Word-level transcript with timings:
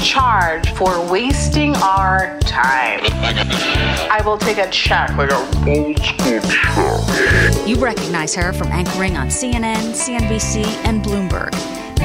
charge 0.00 0.72
for 0.72 1.04
wasting 1.10 1.74
our 1.76 2.38
time. 2.40 3.00
I 4.10 4.22
will 4.24 4.38
take 4.38 4.58
a 4.58 4.68
check. 4.70 5.14
Like 5.16 5.30
a 5.30 5.36
old 5.66 5.98
school. 5.98 7.66
You 7.66 7.76
recognize 7.76 8.34
her 8.34 8.52
from 8.52 8.68
anchoring 8.68 9.16
on 9.16 9.28
CNN, 9.28 9.92
CNBC, 9.92 10.64
and 10.84 11.02
Bloomberg. 11.02 11.52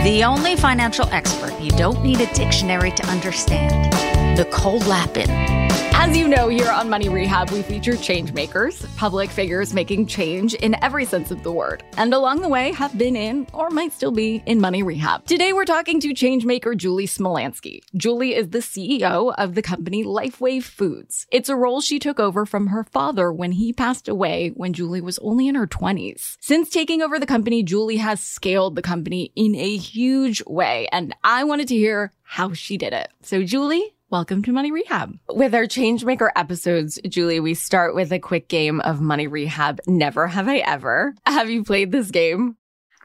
The 0.04 0.24
only 0.24 0.56
financial 0.56 1.08
expert 1.12 1.58
you 1.60 1.72
don't 1.72 2.04
need 2.04 2.20
a 2.20 2.34
dictionary 2.34 2.92
to 2.92 3.06
understand. 3.08 3.94
Nicole 4.38 4.80
Lapin. 4.80 5.63
As 6.04 6.18
you 6.18 6.28
know, 6.28 6.50
here 6.50 6.70
on 6.70 6.90
Money 6.90 7.08
Rehab, 7.08 7.50
we 7.52 7.62
feature 7.62 7.96
change 7.96 8.34
makers, 8.34 8.86
public 8.98 9.30
figures 9.30 9.74
making 9.74 10.08
change 10.08 10.54
in 10.54 10.76
every 10.84 11.06
sense 11.06 11.32
of 11.32 11.44
the 11.44 11.52
word, 11.54 11.82
and 11.96 12.14
along 12.14 12.42
the 12.42 12.50
way 12.50 12.74
have 12.74 12.98
been 12.98 13.16
in 13.16 13.48
or 13.54 13.70
might 13.70 13.94
still 13.94 14.12
be 14.12 14.44
in 14.46 14.60
Money 14.60 14.84
Rehab. 14.84 15.26
Today, 15.26 15.54
we're 15.54 15.64
talking 15.64 16.02
to 16.02 16.14
change 16.14 16.44
maker 16.44 16.76
Julie 16.76 17.08
Smolyansky. 17.08 17.84
Julie 17.96 18.36
is 18.36 18.50
the 18.50 18.58
CEO 18.58 19.34
of 19.38 19.56
the 19.56 19.62
company 19.62 20.04
Lifeway 20.04 20.62
Foods. 20.62 21.26
It's 21.32 21.48
a 21.48 21.56
role 21.56 21.80
she 21.80 22.00
took 22.00 22.20
over 22.20 22.46
from 22.46 22.68
her 22.68 22.84
father 22.84 23.32
when 23.32 23.54
he 23.54 23.72
passed 23.72 24.10
away 24.10 24.50
when 24.50 24.74
Julie 24.74 25.00
was 25.00 25.20
only 25.20 25.48
in 25.48 25.56
her 25.56 25.68
20s. 25.68 26.36
Since 26.42 26.70
taking 26.70 27.02
over 27.02 27.18
the 27.18 27.26
company, 27.26 27.64
Julie 27.64 27.96
has 27.96 28.20
scaled 28.20 28.76
the 28.76 28.82
company 28.82 29.32
in 29.38 29.56
a 29.56 29.78
huge 29.78 30.44
way, 30.48 30.90
and 30.92 31.16
I 31.24 31.46
wanted 31.46 31.70
to 31.70 31.76
hear 31.76 32.12
how 32.24 32.52
she 32.52 32.78
did 32.78 32.92
it. 32.92 33.10
So, 33.22 33.44
Julie, 33.44 33.93
Welcome 34.14 34.44
to 34.44 34.52
Money 34.52 34.72
Rehab. 34.72 35.18
With 35.32 35.56
our 35.56 35.64
Changemaker 35.64 36.30
episodes, 36.36 37.00
Julie, 37.10 37.40
we 37.40 37.56
start 37.56 37.96
with 37.96 38.12
a 38.14 38.20
quick 38.20 38.48
game 38.48 38.80
of 38.82 39.02
Money 39.02 39.26
Rehab. 39.26 39.80
Never 39.88 40.28
have 40.28 40.48
I 40.48 40.58
ever. 40.58 41.16
Have 41.26 41.50
you 41.50 41.64
played 41.64 41.92
this 41.92 42.12
game? 42.12 42.56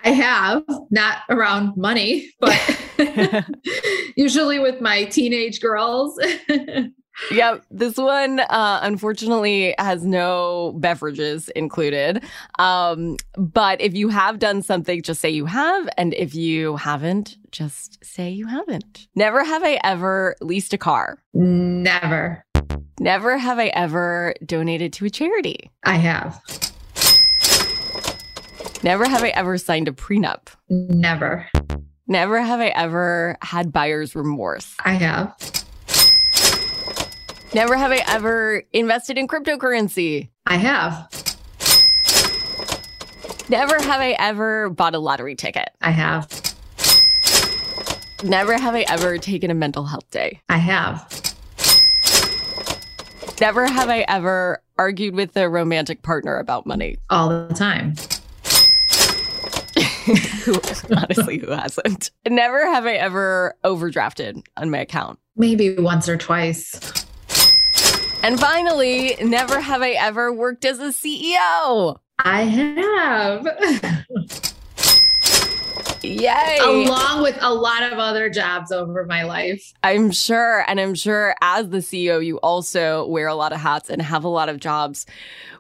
I 0.05 0.11
have, 0.11 0.65
not 0.91 1.21
around 1.31 1.79
money, 1.79 2.31
but 2.41 2.61
usually 4.17 4.59
with 4.59 4.83
my 4.83 5.05
teenage 5.05 5.63
girls. 5.63 6.21
yep. 7.31 7.65
This 7.71 7.97
one, 7.97 8.41
uh, 8.41 8.81
unfortunately, 8.83 9.75
has 9.79 10.05
no 10.05 10.75
beverages 10.79 11.49
included. 11.51 12.25
Um, 12.59 13.17
but 13.37 13.81
if 13.81 13.95
you 13.95 14.09
have 14.09 14.39
done 14.39 14.63
something, 14.63 15.03
just 15.03 15.21
say 15.21 15.31
you 15.31 15.47
have. 15.47 15.89
And 15.97 16.15
if 16.15 16.35
you 16.35 16.77
haven't, 16.77 17.37
just 17.51 18.05
say 18.05 18.31
you 18.31 18.47
haven't. 18.47 19.09
Never 19.15 19.45
have 19.45 19.63
I 19.65 19.79
ever 19.85 20.37
leased 20.41 20.73
a 20.73 20.79
car. 20.79 21.23
Never. 21.35 22.45
Never 23.01 23.39
have 23.39 23.59
I 23.59 23.69
ever 23.69 24.35
donated 24.45 24.93
to 24.95 25.05
a 25.05 25.11
charity. 25.11 25.71
I 25.85 25.97
have. 25.97 26.43
Never 28.83 29.09
have 29.09 29.23
I 29.23 29.29
ever 29.31 29.59
signed 29.59 29.89
a 29.89 29.93
prenup. 29.93 30.49
Never. 30.69 31.49
Never 32.07 32.41
have 32.41 32.61
I 32.61 32.69
ever 32.69 33.37
had 33.43 33.73
buyer's 33.73 34.15
remorse. 34.15 34.75
I 34.85 34.95
have. 34.95 35.37
Never 37.55 37.77
have 37.77 37.91
I 37.91 38.03
ever 38.07 38.63
invested 38.73 39.17
in 39.17 39.27
cryptocurrency. 39.27 40.29
I 40.47 40.57
have. 40.57 41.09
Never 43.49 43.81
have 43.81 44.01
I 44.01 44.15
ever 44.19 44.69
bought 44.69 44.95
a 44.95 44.99
lottery 44.99 45.35
ticket. 45.35 45.71
I 45.81 45.91
have. 45.91 46.29
Never 48.23 48.59
have 48.59 48.75
I 48.75 48.81
ever 48.89 49.17
taken 49.17 49.51
a 49.51 49.55
mental 49.55 49.85
health 49.87 50.11
day. 50.11 50.43
I 50.51 50.59
have. 50.59 51.11
Never 53.41 53.67
have 53.67 53.89
I 53.89 54.05
ever 54.09 54.61
argued 54.77 55.15
with 55.15 55.37
a 55.37 55.49
romantic 55.49 56.03
partner 56.03 56.37
about 56.39 56.67
money. 56.67 56.99
All 57.11 57.29
the 57.31 57.55
time. 57.55 57.95
honestly, 60.97 61.39
who 61.39 61.51
hasn't? 61.53 62.11
Never 62.27 62.67
have 62.67 62.85
I 62.85 62.95
ever 62.95 63.55
overdrafted 63.65 64.43
on 64.57 64.71
my 64.71 64.79
account. 64.79 65.19
Maybe 65.37 65.77
once 65.77 66.09
or 66.09 66.17
twice. 66.19 67.07
And 68.23 68.39
finally, 68.39 69.17
never 69.23 69.61
have 69.61 69.83
I 69.83 69.91
ever 69.93 70.33
worked 70.33 70.65
as 70.65 70.79
a 70.81 70.89
CEO. 70.89 71.99
I 72.19 72.43
have. 72.43 73.47
Yay. 76.03 76.59
Along 76.61 77.23
with 77.23 77.39
a 77.41 77.53
lot 77.53 77.83
of 77.83 77.99
other 77.99 78.31
jobs 78.31 78.73
over 78.73 79.05
my 79.05 79.25
life. 79.25 79.73
I'm 79.83 80.11
sure. 80.11 80.65
And 80.69 80.81
I'm 80.81 80.95
sure 80.95 81.35
as 81.41 81.69
the 81.69 81.79
CEO, 81.79 82.25
you 82.25 82.39
also 82.39 83.07
wear 83.07 83.29
a 83.29 83.35
lot 83.35 83.53
of 83.53 83.61
hats 83.61 83.91
and 83.91 84.01
have 84.03 84.25
a 84.25 84.29
lot 84.29 84.49
of 84.49 84.61
jobs 84.61 85.07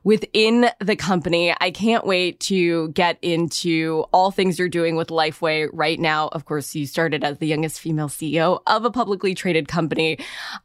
within 0.04 0.70
the 0.80 0.96
company. 0.96 1.54
I 1.60 1.70
can't 1.70 2.06
wait 2.06 2.40
to 2.40 2.88
get 2.90 3.18
into 3.22 4.04
all 4.12 4.30
things 4.30 4.58
you're 4.58 4.68
doing 4.68 4.96
with 4.96 5.08
Lifeway 5.08 5.68
right 5.72 5.98
now. 5.98 6.28
Of 6.28 6.44
course, 6.44 6.74
you 6.74 6.86
started 6.86 7.24
as 7.24 7.38
the 7.38 7.46
youngest 7.46 7.80
female 7.80 8.08
CEO 8.08 8.60
of 8.66 8.84
a 8.84 8.90
publicly 8.90 9.34
traded 9.34 9.68
company. 9.68 10.18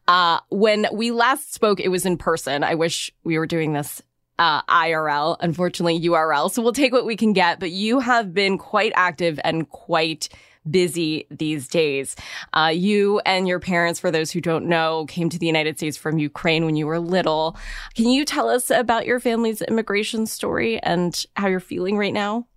Uh, 0.07 0.39
when 0.49 0.87
we 0.93 1.11
last 1.11 1.53
spoke, 1.53 1.79
it 1.79 1.89
was 1.89 2.05
in 2.05 2.17
person. 2.17 2.63
I 2.63 2.75
wish 2.75 3.11
we 3.23 3.37
were 3.37 3.47
doing 3.47 3.73
this 3.73 4.01
uh, 4.39 4.61
IRL, 4.63 5.37
unfortunately 5.39 5.99
URL. 6.01 6.51
So 6.51 6.61
we'll 6.61 6.73
take 6.73 6.93
what 6.93 7.05
we 7.05 7.15
can 7.15 7.33
get, 7.33 7.59
but 7.59 7.71
you 7.71 7.99
have 7.99 8.33
been 8.33 8.57
quite 8.57 8.93
active 8.95 9.39
and 9.43 9.69
quite 9.69 10.29
busy 10.69 11.27
these 11.29 11.67
days. 11.67 12.15
Uh, 12.53 12.71
you 12.73 13.19
and 13.25 13.47
your 13.47 13.59
parents, 13.59 13.99
for 13.99 14.11
those 14.11 14.31
who 14.31 14.41
don't 14.41 14.65
know, 14.65 15.05
came 15.07 15.29
to 15.29 15.37
the 15.37 15.45
United 15.45 15.77
States 15.77 15.97
from 15.97 16.17
Ukraine 16.17 16.65
when 16.65 16.75
you 16.75 16.87
were 16.87 16.99
little. 16.99 17.57
Can 17.95 18.07
you 18.07 18.25
tell 18.25 18.49
us 18.49 18.69
about 18.69 19.05
your 19.05 19.19
family's 19.19 19.61
immigration 19.61 20.25
story 20.25 20.81
and 20.81 21.25
how 21.35 21.47
you're 21.47 21.59
feeling 21.59 21.97
right 21.97 22.13
now? 22.13 22.47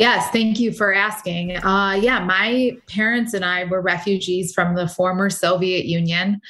Yes, 0.00 0.30
thank 0.30 0.58
you 0.58 0.72
for 0.72 0.94
asking. 0.94 1.58
Uh, 1.58 1.92
yeah, 2.00 2.24
my 2.24 2.74
parents 2.88 3.34
and 3.34 3.44
I 3.44 3.64
were 3.64 3.82
refugees 3.82 4.50
from 4.50 4.74
the 4.74 4.88
former 4.88 5.28
Soviet 5.28 5.84
Union. 5.84 6.40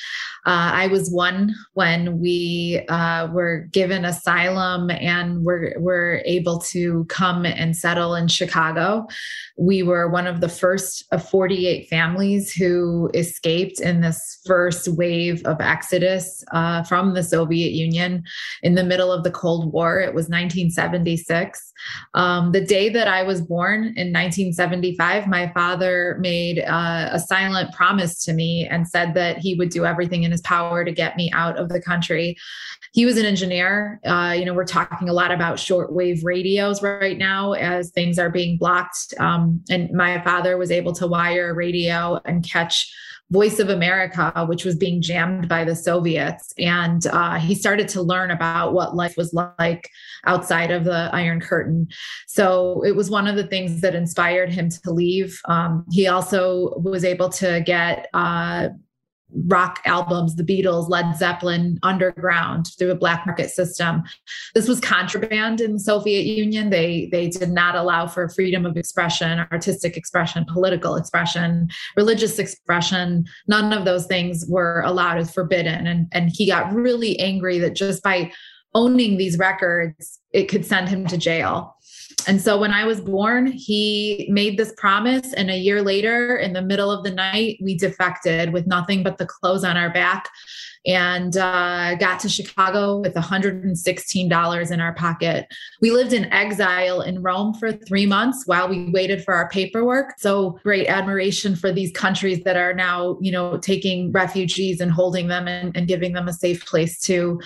Uh, 0.46 0.70
I 0.72 0.86
was 0.86 1.10
one 1.10 1.56
when 1.74 2.20
we 2.20 2.80
uh, 2.88 3.26
were 3.32 3.66
given 3.72 4.04
asylum 4.04 4.88
and 4.88 5.44
were, 5.44 5.74
were 5.80 6.22
able 6.26 6.60
to 6.60 7.04
come 7.06 7.44
and 7.44 7.76
settle 7.76 8.14
in 8.14 8.28
Chicago. 8.28 9.08
We 9.58 9.82
were 9.82 10.08
one 10.08 10.28
of 10.28 10.40
the 10.40 10.48
first 10.48 11.04
of 11.10 11.28
48 11.28 11.88
families 11.88 12.52
who 12.52 13.10
escaped 13.14 13.80
in 13.80 14.00
this 14.00 14.40
first 14.46 14.86
wave 14.86 15.44
of 15.44 15.60
exodus 15.60 16.44
uh, 16.52 16.84
from 16.84 17.14
the 17.14 17.24
Soviet 17.24 17.72
Union 17.72 18.22
in 18.62 18.76
the 18.76 18.84
middle 18.84 19.12
of 19.12 19.24
the 19.24 19.32
Cold 19.32 19.72
War. 19.72 19.98
It 19.98 20.14
was 20.14 20.28
1976. 20.28 21.72
Um, 22.14 22.52
the 22.52 22.64
day 22.64 22.88
that 22.90 23.08
I 23.08 23.22
was 23.24 23.39
born 23.40 23.94
in 23.96 24.12
1975, 24.12 25.26
my 25.26 25.50
father 25.52 26.16
made 26.20 26.60
uh, 26.60 27.08
a 27.12 27.18
silent 27.18 27.72
promise 27.74 28.22
to 28.24 28.32
me 28.32 28.66
and 28.70 28.86
said 28.86 29.14
that 29.14 29.38
he 29.38 29.54
would 29.54 29.70
do 29.70 29.84
everything 29.84 30.22
in 30.22 30.30
his 30.30 30.40
power 30.42 30.84
to 30.84 30.92
get 30.92 31.16
me 31.16 31.30
out 31.32 31.58
of 31.58 31.68
the 31.68 31.80
country. 31.80 32.36
He 32.92 33.06
was 33.06 33.16
an 33.16 33.26
engineer. 33.26 34.00
Uh, 34.04 34.34
you 34.36 34.44
know, 34.44 34.54
we're 34.54 34.64
talking 34.64 35.08
a 35.08 35.12
lot 35.12 35.30
about 35.30 35.56
shortwave 35.56 36.24
radios 36.24 36.82
right 36.82 37.18
now 37.18 37.52
as 37.52 37.90
things 37.90 38.18
are 38.18 38.30
being 38.30 38.58
blocked. 38.58 39.14
Um, 39.18 39.62
and 39.70 39.90
my 39.92 40.22
father 40.22 40.56
was 40.56 40.70
able 40.70 40.92
to 40.94 41.06
wire 41.06 41.50
a 41.50 41.54
radio 41.54 42.20
and 42.24 42.48
catch 42.48 42.92
Voice 43.30 43.60
of 43.60 43.68
America, 43.68 44.44
which 44.48 44.64
was 44.64 44.74
being 44.76 45.00
jammed 45.00 45.48
by 45.48 45.64
the 45.64 45.76
Soviets. 45.76 46.52
And 46.58 47.06
uh, 47.06 47.38
he 47.38 47.54
started 47.54 47.88
to 47.88 48.02
learn 48.02 48.30
about 48.30 48.72
what 48.72 48.96
life 48.96 49.16
was 49.16 49.32
like 49.32 49.88
outside 50.26 50.70
of 50.70 50.84
the 50.84 51.10
Iron 51.12 51.40
Curtain. 51.40 51.88
So 52.26 52.82
it 52.82 52.96
was 52.96 53.08
one 53.08 53.28
of 53.28 53.36
the 53.36 53.46
things 53.46 53.80
that 53.82 53.94
inspired 53.94 54.50
him 54.50 54.68
to 54.68 54.90
leave. 54.90 55.40
Um, 55.46 55.86
he 55.90 56.08
also 56.08 56.74
was 56.78 57.04
able 57.04 57.28
to 57.30 57.60
get 57.60 58.08
uh, 58.14 58.70
rock 59.46 59.80
albums, 59.84 60.36
the 60.36 60.42
Beatles, 60.42 60.88
Led 60.88 61.16
Zeppelin, 61.16 61.78
underground 61.82 62.68
through 62.78 62.90
a 62.90 62.96
black 62.96 63.26
market 63.26 63.50
system. 63.50 64.02
This 64.54 64.68
was 64.68 64.80
contraband 64.80 65.60
in 65.60 65.74
the 65.74 65.80
Soviet 65.80 66.24
Union. 66.24 66.70
They 66.70 67.08
they 67.12 67.28
did 67.28 67.50
not 67.50 67.74
allow 67.74 68.06
for 68.06 68.28
freedom 68.28 68.66
of 68.66 68.76
expression, 68.76 69.46
artistic 69.52 69.96
expression, 69.96 70.44
political 70.52 70.96
expression, 70.96 71.68
religious 71.96 72.38
expression. 72.38 73.26
None 73.46 73.72
of 73.72 73.84
those 73.84 74.06
things 74.06 74.44
were 74.48 74.82
allowed 74.84 75.18
as 75.18 75.32
forbidden. 75.32 75.86
And 75.86 76.08
and 76.12 76.30
he 76.30 76.46
got 76.46 76.72
really 76.72 77.18
angry 77.18 77.58
that 77.58 77.74
just 77.74 78.02
by 78.02 78.32
owning 78.74 79.16
these 79.16 79.38
records, 79.38 80.20
it 80.32 80.48
could 80.48 80.64
send 80.64 80.88
him 80.88 81.06
to 81.08 81.18
jail. 81.18 81.76
And 82.26 82.40
so 82.40 82.58
when 82.58 82.72
I 82.72 82.84
was 82.84 83.00
born, 83.00 83.46
he 83.46 84.26
made 84.30 84.58
this 84.58 84.72
promise. 84.76 85.32
And 85.32 85.50
a 85.50 85.56
year 85.56 85.82
later, 85.82 86.36
in 86.36 86.52
the 86.52 86.62
middle 86.62 86.90
of 86.90 87.04
the 87.04 87.10
night, 87.10 87.58
we 87.62 87.76
defected 87.76 88.52
with 88.52 88.66
nothing 88.66 89.02
but 89.02 89.18
the 89.18 89.26
clothes 89.26 89.64
on 89.64 89.76
our 89.76 89.90
back 89.90 90.28
and 90.86 91.36
uh, 91.36 91.94
got 91.96 92.20
to 92.20 92.28
Chicago 92.28 92.98
with 92.98 93.14
$116 93.14 94.70
in 94.70 94.80
our 94.80 94.94
pocket. 94.94 95.46
We 95.82 95.90
lived 95.90 96.12
in 96.12 96.32
exile 96.32 97.02
in 97.02 97.22
Rome 97.22 97.54
for 97.54 97.72
three 97.72 98.06
months 98.06 98.44
while 98.46 98.68
we 98.68 98.90
waited 98.90 99.22
for 99.22 99.34
our 99.34 99.48
paperwork. 99.50 100.14
So 100.18 100.58
great 100.62 100.86
admiration 100.88 101.54
for 101.54 101.70
these 101.70 101.92
countries 101.92 102.42
that 102.44 102.56
are 102.56 102.72
now, 102.72 103.18
you 103.20 103.30
know, 103.30 103.58
taking 103.58 104.10
refugees 104.12 104.80
and 104.80 104.90
holding 104.90 105.28
them 105.28 105.46
and, 105.48 105.76
and 105.76 105.86
giving 105.86 106.14
them 106.14 106.28
a 106.28 106.32
safe 106.32 106.64
place 106.64 106.98
to 107.02 107.40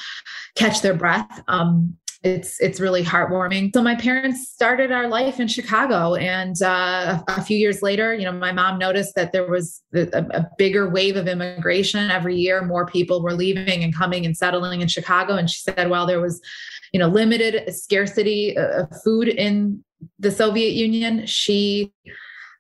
catch 0.55 0.83
their 0.83 0.95
breath. 0.95 1.43
Um, 1.49 1.97
it's 2.25 2.59
it's 2.59 2.81
really 2.81 3.05
heartwarming. 3.05 3.71
So 3.75 3.83
my 3.83 3.95
parents 3.95 4.49
started 4.49 4.91
our 4.91 5.09
life 5.09 5.39
in 5.39 5.47
Chicago, 5.47 6.15
and 6.15 6.61
uh, 6.63 7.23
a, 7.29 7.43
few 7.43 7.59
years 7.59 7.83
later, 7.83 8.15
you 8.15 8.25
know, 8.25 8.33
my 8.33 8.51
mom 8.51 8.79
noticed 8.79 9.15
that 9.15 9.33
there 9.33 9.47
was 9.47 9.83
a, 9.95 10.09
a, 10.13 10.49
bigger 10.57 10.89
wave 10.89 11.17
of 11.17 11.29
immigration 11.29 12.11
every 12.11 12.37
year. 12.37 12.65
More 12.65 12.87
people 12.87 13.23
were 13.23 13.35
leaving 13.35 13.85
and 13.85 13.95
coming 13.95 14.25
and 14.25 14.35
settling 14.35 14.81
in 14.81 14.89
Chicago, 14.89 15.37
and 15.37 15.51
she 15.51 15.61
said, 15.61 15.91
"Well, 15.91 16.07
there 16.07 16.21
was, 16.21 16.41
you 16.93 16.99
know, 16.99 17.09
limited 17.09 17.73
scarcity 17.75 18.57
of 18.57 18.89
food 19.05 19.29
in 19.29 19.85
the 20.19 20.31
Soviet 20.31 20.73
Union." 20.73 21.27
She 21.27 21.93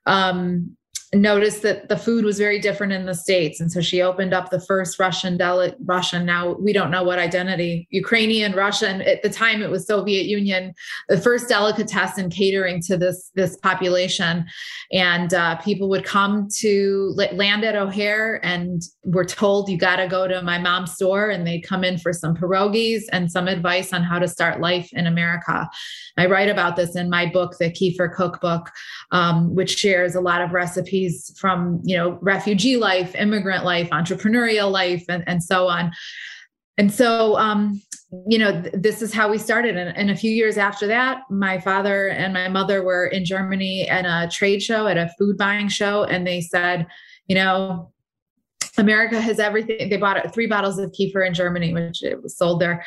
um, 0.04 0.76
noticed 1.16 1.62
that 1.62 1.88
the 1.88 1.96
food 1.96 2.24
was 2.24 2.38
very 2.38 2.58
different 2.58 2.92
in 2.92 3.06
the 3.06 3.14
states. 3.14 3.60
And 3.60 3.70
so 3.70 3.80
she 3.80 4.02
opened 4.02 4.32
up 4.32 4.50
the 4.50 4.60
first 4.60 4.98
russian 4.98 5.36
deli- 5.36 5.74
russian 5.84 6.24
now 6.24 6.52
we 6.54 6.72
don't 6.72 6.90
know 6.90 7.02
what 7.02 7.18
identity 7.18 7.86
ukrainian 7.90 8.52
russian. 8.52 9.02
At 9.02 9.22
the 9.22 9.30
time 9.30 9.62
it 9.62 9.70
was 9.70 9.86
soviet 9.86 10.26
union 10.26 10.74
the 11.08 11.20
first 11.20 11.48
delicatessen 11.48 12.30
catering 12.30 12.80
to 12.82 12.96
this 12.96 13.30
this 13.34 13.56
population. 13.56 14.46
And 14.92 15.32
uh, 15.34 15.56
people 15.56 15.88
would 15.90 16.04
come 16.04 16.48
to 16.58 17.12
land 17.14 17.64
at 17.64 17.76
o'hare 17.76 18.44
and 18.44 18.82
were 19.04 19.24
told 19.24 19.68
you 19.68 19.76
got 19.76 19.96
to 19.96 20.08
go 20.08 20.26
to 20.26 20.42
my 20.42 20.58
mom's 20.58 20.92
store. 20.92 21.30
And 21.30 21.46
they'd 21.46 21.62
come 21.62 21.84
in 21.84 21.98
for 21.98 22.12
some 22.12 22.34
pierogies 22.34 23.02
and 23.12 23.30
some 23.30 23.48
advice 23.48 23.92
on 23.92 24.02
how 24.02 24.18
to 24.18 24.28
start 24.28 24.60
life 24.60 24.88
in 24.92 25.06
america. 25.06 25.68
I 26.16 26.26
write 26.26 26.48
about 26.48 26.76
this 26.76 26.96
in 26.96 27.10
my 27.10 27.26
book 27.26 27.56
the 27.58 27.70
kefir 27.70 28.14
cookbook 28.14 28.70
um, 29.10 29.54
which 29.54 29.76
shares 29.76 30.14
a 30.14 30.20
lot 30.20 30.40
of 30.40 30.52
recipes 30.52 31.03
from 31.36 31.80
you 31.84 31.96
know 31.96 32.18
refugee 32.20 32.76
life 32.76 33.14
immigrant 33.14 33.64
life 33.64 33.88
entrepreneurial 33.90 34.70
life 34.70 35.04
and, 35.08 35.24
and 35.26 35.42
so 35.42 35.66
on 35.68 35.92
and 36.78 36.92
so 36.92 37.36
um, 37.36 37.80
you 38.28 38.38
know 38.38 38.62
th- 38.62 38.74
this 38.76 39.02
is 39.02 39.12
how 39.12 39.30
we 39.30 39.38
started 39.38 39.76
and, 39.76 39.96
and, 39.96 40.10
a 40.10 40.16
few 40.16 40.30
years 40.30 40.56
after 40.58 40.86
that 40.86 41.22
my 41.30 41.58
father 41.58 42.08
and 42.08 42.32
my 42.32 42.48
mother 42.48 42.82
were 42.82 43.06
in 43.06 43.24
germany 43.24 43.88
at 43.88 44.04
a 44.04 44.28
trade 44.30 44.62
show 44.62 44.86
at 44.86 44.96
a 44.96 45.10
food 45.18 45.36
buying 45.36 45.68
show 45.68 46.04
and 46.04 46.26
they 46.26 46.40
said 46.40 46.86
you 47.26 47.34
know 47.34 47.90
america 48.78 49.20
has 49.20 49.38
everything 49.38 49.88
they 49.88 49.96
bought 49.96 50.32
three 50.32 50.46
bottles 50.46 50.78
of 50.78 50.92
kefir 50.92 51.26
in 51.26 51.34
germany 51.34 51.72
which 51.72 52.02
it 52.02 52.22
was 52.22 52.36
sold 52.36 52.60
there 52.60 52.84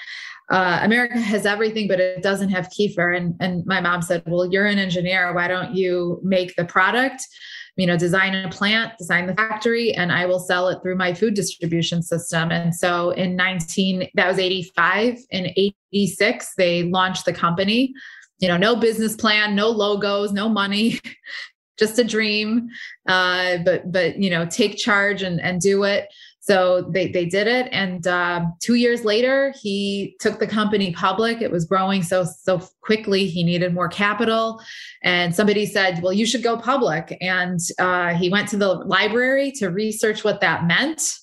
uh, 0.50 0.80
America 0.82 1.20
has 1.20 1.46
everything, 1.46 1.88
but 1.88 2.00
it 2.00 2.24
doesn't 2.24 2.50
have 2.50 2.70
kefir. 2.70 3.16
And, 3.16 3.36
and 3.40 3.66
my 3.66 3.82
mom 3.82 4.02
said, 4.02 4.24
Well, 4.26 4.46
you're 4.46 4.66
an 4.66 4.80
engineer. 4.80 5.34
Why 5.34 5.48
don't 5.48 5.76
you 5.76 6.22
make 6.24 6.56
the 6.56 6.66
product? 6.66 7.28
You 7.78 7.86
know, 7.86 7.96
design 7.96 8.34
a 8.34 8.50
plant, 8.50 8.98
design 8.98 9.28
the 9.28 9.36
factory, 9.36 9.94
and 9.94 10.12
I 10.12 10.26
will 10.26 10.40
sell 10.40 10.68
it 10.70 10.82
through 10.82 10.96
my 10.96 11.14
food 11.14 11.36
distribution 11.36 12.02
system. 12.02 12.52
And 12.52 12.76
so 12.76 13.12
in 13.12 13.36
19, 13.36 14.10
that 14.16 14.28
was 14.28 14.40
85. 14.40 15.20
In 15.30 15.54
86, 15.56 16.54
they 16.58 16.84
launched 16.84 17.26
the 17.26 17.34
company. 17.34 17.94
You 18.40 18.48
know, 18.48 18.58
no 18.58 18.76
business 18.76 19.16
plan, 19.16 19.56
no 19.56 19.70
logos, 19.70 20.34
no 20.34 20.50
money, 20.50 21.00
just 21.80 22.00
a 22.00 22.04
dream. 22.04 22.68
Uh, 23.08 23.58
but 23.64 23.92
but 23.92 24.18
you 24.18 24.32
know, 24.32 24.46
take 24.48 24.78
charge 24.78 25.22
and 25.22 25.40
and 25.40 25.62
do 25.62 25.84
it. 25.84 26.08
So 26.48 26.90
they, 26.94 27.10
they 27.12 27.26
did 27.26 27.46
it. 27.46 27.68
And 27.74 28.08
uh, 28.08 28.46
two 28.62 28.76
years 28.76 29.04
later, 29.04 29.54
he 29.62 30.16
took 30.22 30.40
the 30.40 30.48
company 30.48 30.94
public. 30.94 31.42
It 31.42 31.52
was 31.52 31.66
growing 31.66 32.04
so, 32.04 32.24
so 32.24 32.62
quickly. 32.80 33.28
He 33.28 33.44
needed 33.44 33.74
more 33.74 33.90
capital. 33.90 34.62
And 35.04 35.36
somebody 35.36 35.66
said, 35.66 36.02
well, 36.02 36.14
you 36.14 36.26
should 36.26 36.44
go 36.44 36.56
public. 36.56 37.18
And 37.20 37.60
uh, 37.80 38.14
he 38.14 38.30
went 38.30 38.48
to 38.50 38.58
the 38.58 38.76
library 38.76 39.52
to 39.58 39.68
research 39.68 40.24
what 40.24 40.40
that 40.40 40.66
meant 40.66 41.18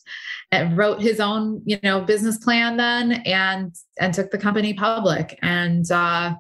and 0.53 0.77
wrote 0.77 1.01
his 1.01 1.21
own, 1.21 1.63
you 1.65 1.79
know, 1.83 2.03
business 2.03 2.37
plan 2.37 2.77
then 2.77 3.13
and, 3.25 3.75
and 3.99 4.13
took 4.13 4.31
the 4.31 4.39
company 4.39 4.75
public. 4.75 5.39
And, 5.41 5.91
uh, 5.91 6.35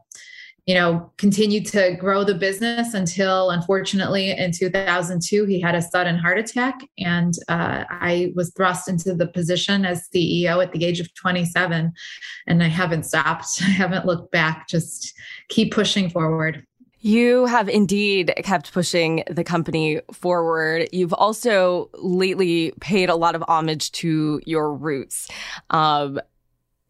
you 0.66 0.74
know, 0.74 1.10
continued 1.18 1.66
to 1.66 1.94
grow 2.00 2.24
the 2.24 2.34
business 2.34 2.94
until, 2.94 3.50
unfortunately, 3.50 4.30
in 4.30 4.50
2002, 4.50 5.44
he 5.44 5.60
had 5.60 5.74
a 5.74 5.82
sudden 5.82 6.16
heart 6.16 6.38
attack. 6.38 6.80
And 6.98 7.34
uh, 7.48 7.84
I 7.90 8.32
was 8.34 8.50
thrust 8.56 8.88
into 8.88 9.14
the 9.14 9.26
position 9.26 9.84
as 9.84 10.08
CEO 10.08 10.62
at 10.62 10.72
the 10.72 10.86
age 10.86 11.00
of 11.00 11.12
27. 11.14 11.92
And 12.46 12.62
I 12.62 12.68
haven't 12.68 13.04
stopped, 13.04 13.46
I 13.60 13.66
haven't 13.66 14.06
looked 14.06 14.32
back, 14.32 14.66
just 14.68 15.14
keep 15.48 15.74
pushing 15.74 16.08
forward. 16.08 16.66
You 17.00 17.44
have 17.44 17.68
indeed 17.68 18.32
kept 18.44 18.72
pushing 18.72 19.24
the 19.28 19.44
company 19.44 20.00
forward. 20.10 20.88
You've 20.90 21.12
also 21.12 21.90
lately 21.98 22.72
paid 22.80 23.10
a 23.10 23.14
lot 23.14 23.34
of 23.34 23.44
homage 23.46 23.92
to 23.92 24.40
your 24.46 24.72
roots. 24.72 25.28
Um, 25.68 26.18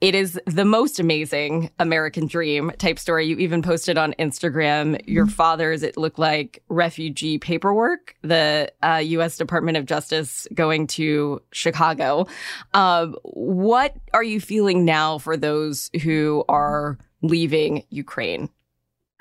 it 0.04 0.14
is 0.14 0.38
the 0.46 0.66
most 0.66 1.00
amazing 1.00 1.70
American 1.78 2.26
dream 2.26 2.70
type 2.76 2.98
story. 2.98 3.24
You 3.26 3.38
even 3.38 3.62
posted 3.62 3.96
on 3.96 4.12
Instagram 4.18 5.00
your 5.06 5.24
mm-hmm. 5.24 5.32
father's, 5.32 5.82
it 5.82 5.96
looked 5.96 6.18
like 6.18 6.62
refugee 6.68 7.38
paperwork, 7.38 8.14
the 8.20 8.70
uh, 8.82 9.00
U.S. 9.02 9.38
Department 9.38 9.78
of 9.78 9.86
Justice 9.86 10.46
going 10.52 10.88
to 10.88 11.40
Chicago. 11.52 12.26
Um, 12.74 13.16
what 13.22 13.96
are 14.12 14.22
you 14.22 14.42
feeling 14.42 14.84
now 14.84 15.16
for 15.16 15.38
those 15.38 15.90
who 16.02 16.44
are 16.50 16.98
leaving 17.22 17.84
Ukraine? 17.88 18.50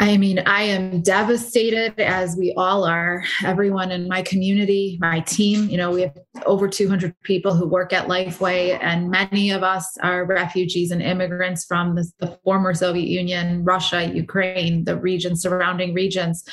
I 0.03 0.17
mean, 0.17 0.39
I 0.39 0.63
am 0.63 1.01
devastated 1.01 1.97
as 1.97 2.35
we 2.35 2.53
all 2.57 2.83
are. 2.83 3.23
Everyone 3.45 3.89
in 3.89 4.09
my 4.09 4.21
community, 4.21 4.97
my 4.99 5.21
team, 5.21 5.69
you 5.69 5.77
know, 5.77 5.91
we 5.91 6.01
have 6.01 6.17
over 6.45 6.67
200 6.67 7.15
people 7.21 7.55
who 7.55 7.65
work 7.65 7.93
at 7.93 8.09
Lifeway, 8.09 8.77
and 8.81 9.09
many 9.09 9.51
of 9.51 9.63
us 9.63 9.97
are 10.03 10.25
refugees 10.25 10.91
and 10.91 11.01
immigrants 11.01 11.63
from 11.63 11.95
the, 11.95 12.05
the 12.19 12.37
former 12.43 12.73
Soviet 12.73 13.07
Union, 13.07 13.63
Russia, 13.63 14.13
Ukraine, 14.13 14.83
the 14.83 14.97
region, 14.97 15.37
surrounding 15.37 15.93
regions. 15.93 16.43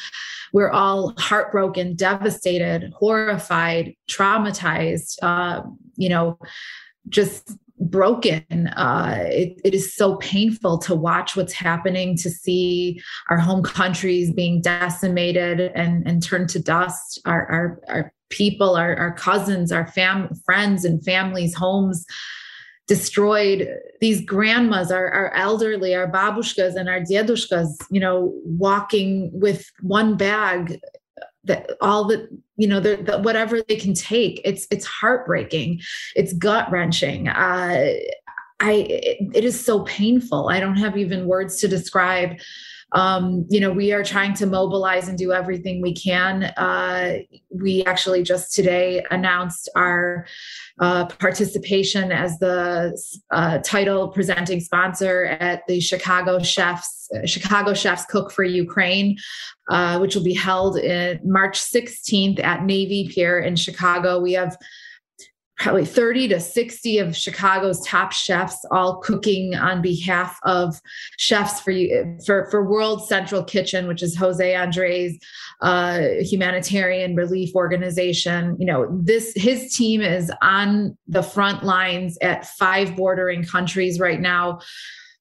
We're 0.52 0.70
all 0.70 1.12
heartbroken, 1.18 1.96
devastated, 1.96 2.92
horrified, 2.96 3.96
traumatized, 4.08 5.16
uh, 5.22 5.62
you 5.96 6.08
know, 6.08 6.38
just 7.08 7.50
broken. 7.80 8.68
Uh, 8.68 9.24
it, 9.26 9.60
it 9.64 9.74
is 9.74 9.94
so 9.94 10.16
painful 10.16 10.78
to 10.78 10.94
watch 10.94 11.36
what's 11.36 11.52
happening, 11.52 12.16
to 12.18 12.30
see 12.30 13.00
our 13.30 13.38
home 13.38 13.62
countries 13.62 14.32
being 14.32 14.60
decimated 14.60 15.72
and, 15.74 16.06
and 16.06 16.22
turned 16.22 16.48
to 16.50 16.58
dust, 16.58 17.20
our, 17.24 17.46
our, 17.50 17.80
our 17.88 18.12
people, 18.28 18.76
our, 18.76 18.94
our 18.96 19.14
cousins, 19.14 19.72
our 19.72 19.86
fam- 19.86 20.34
friends 20.44 20.84
and 20.84 21.04
families, 21.04 21.54
homes 21.54 22.04
destroyed. 22.86 23.68
These 24.00 24.24
grandmas, 24.24 24.90
our, 24.90 25.08
our 25.08 25.32
elderly, 25.34 25.94
our 25.94 26.10
babushkas 26.10 26.74
and 26.76 26.88
our 26.88 27.00
dedushkas, 27.00 27.68
you 27.90 28.00
know, 28.00 28.32
walking 28.44 29.30
with 29.32 29.70
one 29.80 30.16
bag 30.16 30.78
that 31.44 31.70
all 31.80 32.04
the 32.04 32.28
you 32.56 32.68
know 32.68 32.80
the, 32.80 32.96
the, 32.96 33.18
whatever 33.20 33.62
they 33.62 33.76
can 33.76 33.94
take 33.94 34.40
it's 34.44 34.66
it's 34.70 34.84
heartbreaking. 34.86 35.80
It's 36.14 36.32
gut 36.32 36.70
wrenching 36.70 37.28
uh 37.28 37.94
i 38.60 38.72
it, 38.72 39.18
it 39.34 39.44
is 39.44 39.64
so 39.64 39.80
painful. 39.84 40.48
I 40.48 40.60
don't 40.60 40.76
have 40.76 40.96
even 40.96 41.26
words 41.26 41.56
to 41.60 41.68
describe 41.68 42.38
um, 42.92 43.46
you 43.48 43.60
know, 43.60 43.70
we 43.72 43.92
are 43.92 44.02
trying 44.02 44.34
to 44.34 44.46
mobilize 44.46 45.08
and 45.08 45.16
do 45.16 45.32
everything 45.32 45.80
we 45.80 45.94
can. 45.94 46.44
Uh, 46.56 47.18
we 47.50 47.84
actually 47.84 48.22
just 48.22 48.52
today 48.52 49.04
announced 49.10 49.68
our 49.76 50.26
uh, 50.80 51.06
participation 51.06 52.10
as 52.10 52.38
the 52.38 52.98
uh, 53.30 53.58
title 53.58 54.08
presenting 54.08 54.60
sponsor 54.60 55.26
at 55.40 55.66
the 55.68 55.80
Chicago 55.80 56.40
Chefs 56.40 57.00
Chicago 57.24 57.74
Chefs 57.74 58.04
Cook 58.06 58.30
for 58.30 58.44
Ukraine, 58.44 59.18
uh, 59.68 59.98
which 59.98 60.14
will 60.14 60.22
be 60.22 60.34
held 60.34 60.76
in 60.78 61.20
March 61.24 61.60
16th 61.60 62.42
at 62.42 62.64
Navy 62.64 63.08
Pier 63.12 63.40
in 63.40 63.56
Chicago. 63.56 64.20
We 64.20 64.32
have 64.34 64.56
probably 65.60 65.84
30 65.84 66.28
to 66.28 66.40
60 66.40 66.98
of 66.98 67.14
Chicago's 67.14 67.84
top 67.86 68.12
chefs 68.12 68.64
all 68.70 68.96
cooking 68.96 69.54
on 69.54 69.82
behalf 69.82 70.38
of 70.44 70.80
chefs 71.18 71.60
for 71.60 71.70
you 71.70 72.18
for, 72.24 72.48
for 72.50 72.64
World 72.64 73.06
Central 73.06 73.44
Kitchen, 73.44 73.86
which 73.86 74.02
is 74.02 74.16
Jose 74.16 74.54
Andres 74.54 75.18
uh, 75.60 76.00
humanitarian 76.20 77.14
relief 77.14 77.54
organization. 77.54 78.56
You 78.58 78.66
know, 78.66 78.88
this 79.02 79.34
his 79.36 79.74
team 79.76 80.00
is 80.00 80.32
on 80.40 80.96
the 81.06 81.22
front 81.22 81.62
lines 81.62 82.16
at 82.22 82.46
five 82.46 82.96
bordering 82.96 83.44
countries 83.44 84.00
right 84.00 84.20
now 84.20 84.60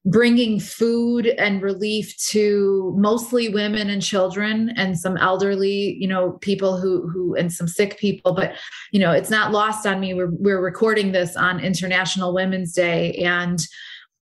bringing 0.06 0.58
food 0.58 1.26
and 1.26 1.60
relief 1.60 2.16
to 2.16 2.94
mostly 2.96 3.50
women 3.50 3.90
and 3.90 4.02
children 4.02 4.72
and 4.76 4.98
some 4.98 5.16
elderly 5.18 5.96
you 6.00 6.08
know 6.08 6.32
people 6.40 6.78
who 6.78 7.06
who 7.08 7.34
and 7.34 7.52
some 7.52 7.68
sick 7.68 7.98
people. 7.98 8.32
But 8.32 8.54
you 8.92 9.00
know 9.00 9.12
it's 9.12 9.30
not 9.30 9.52
lost 9.52 9.86
on 9.86 10.00
me. 10.00 10.14
We're, 10.14 10.30
we're 10.30 10.62
recording 10.62 11.12
this 11.12 11.36
on 11.36 11.60
international 11.60 12.34
women's 12.34 12.72
day. 12.72 13.14
And 13.16 13.60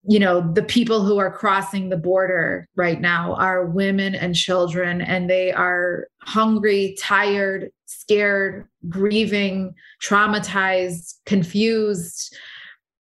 you 0.03 0.19
know 0.19 0.51
the 0.53 0.63
people 0.63 1.05
who 1.05 1.19
are 1.19 1.31
crossing 1.31 1.89
the 1.89 1.97
border 1.97 2.67
right 2.75 2.99
now 2.99 3.35
are 3.35 3.65
women 3.65 4.13
and 4.13 4.35
children. 4.35 5.01
And 5.01 5.29
they 5.29 5.53
are 5.53 6.07
hungry 6.21 6.97
tired 6.99 7.71
scared 7.85 8.67
grieving 8.89 9.73
traumatized 10.03 11.15
confused 11.25 12.35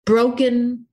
broken 0.06 0.86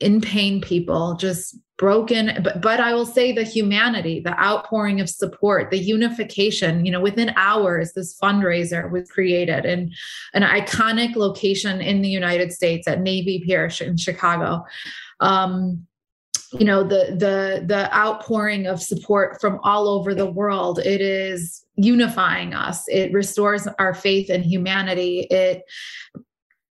in 0.00 0.20
pain 0.20 0.60
people, 0.60 1.14
just 1.14 1.56
broken. 1.76 2.42
But, 2.42 2.60
but 2.60 2.80
I 2.80 2.94
will 2.94 3.06
say 3.06 3.32
the 3.32 3.42
humanity, 3.42 4.20
the 4.20 4.38
outpouring 4.38 5.00
of 5.00 5.08
support, 5.08 5.70
the 5.70 5.78
unification, 5.78 6.84
you 6.84 6.92
know, 6.92 7.00
within 7.00 7.32
hours, 7.36 7.92
this 7.92 8.18
fundraiser 8.18 8.90
was 8.90 9.10
created 9.10 9.64
in 9.64 9.90
an 10.34 10.42
iconic 10.42 11.16
location 11.16 11.80
in 11.80 12.02
the 12.02 12.08
United 12.08 12.52
States 12.52 12.86
at 12.86 13.00
Navy 13.00 13.42
Pier 13.44 13.70
in 13.80 13.96
Chicago. 13.96 14.64
Um, 15.20 15.86
you 16.52 16.64
know 16.64 16.82
the 16.82 17.14
the 17.16 17.64
the 17.64 17.94
outpouring 17.94 18.66
of 18.66 18.82
support 18.82 19.40
from 19.40 19.60
all 19.62 19.88
over 19.88 20.14
the 20.14 20.30
world 20.30 20.80
it 20.80 21.00
is 21.00 21.64
unifying 21.76 22.54
us 22.54 22.82
it 22.88 23.12
restores 23.12 23.68
our 23.78 23.94
faith 23.94 24.28
in 24.30 24.42
humanity 24.42 25.28
it 25.30 25.62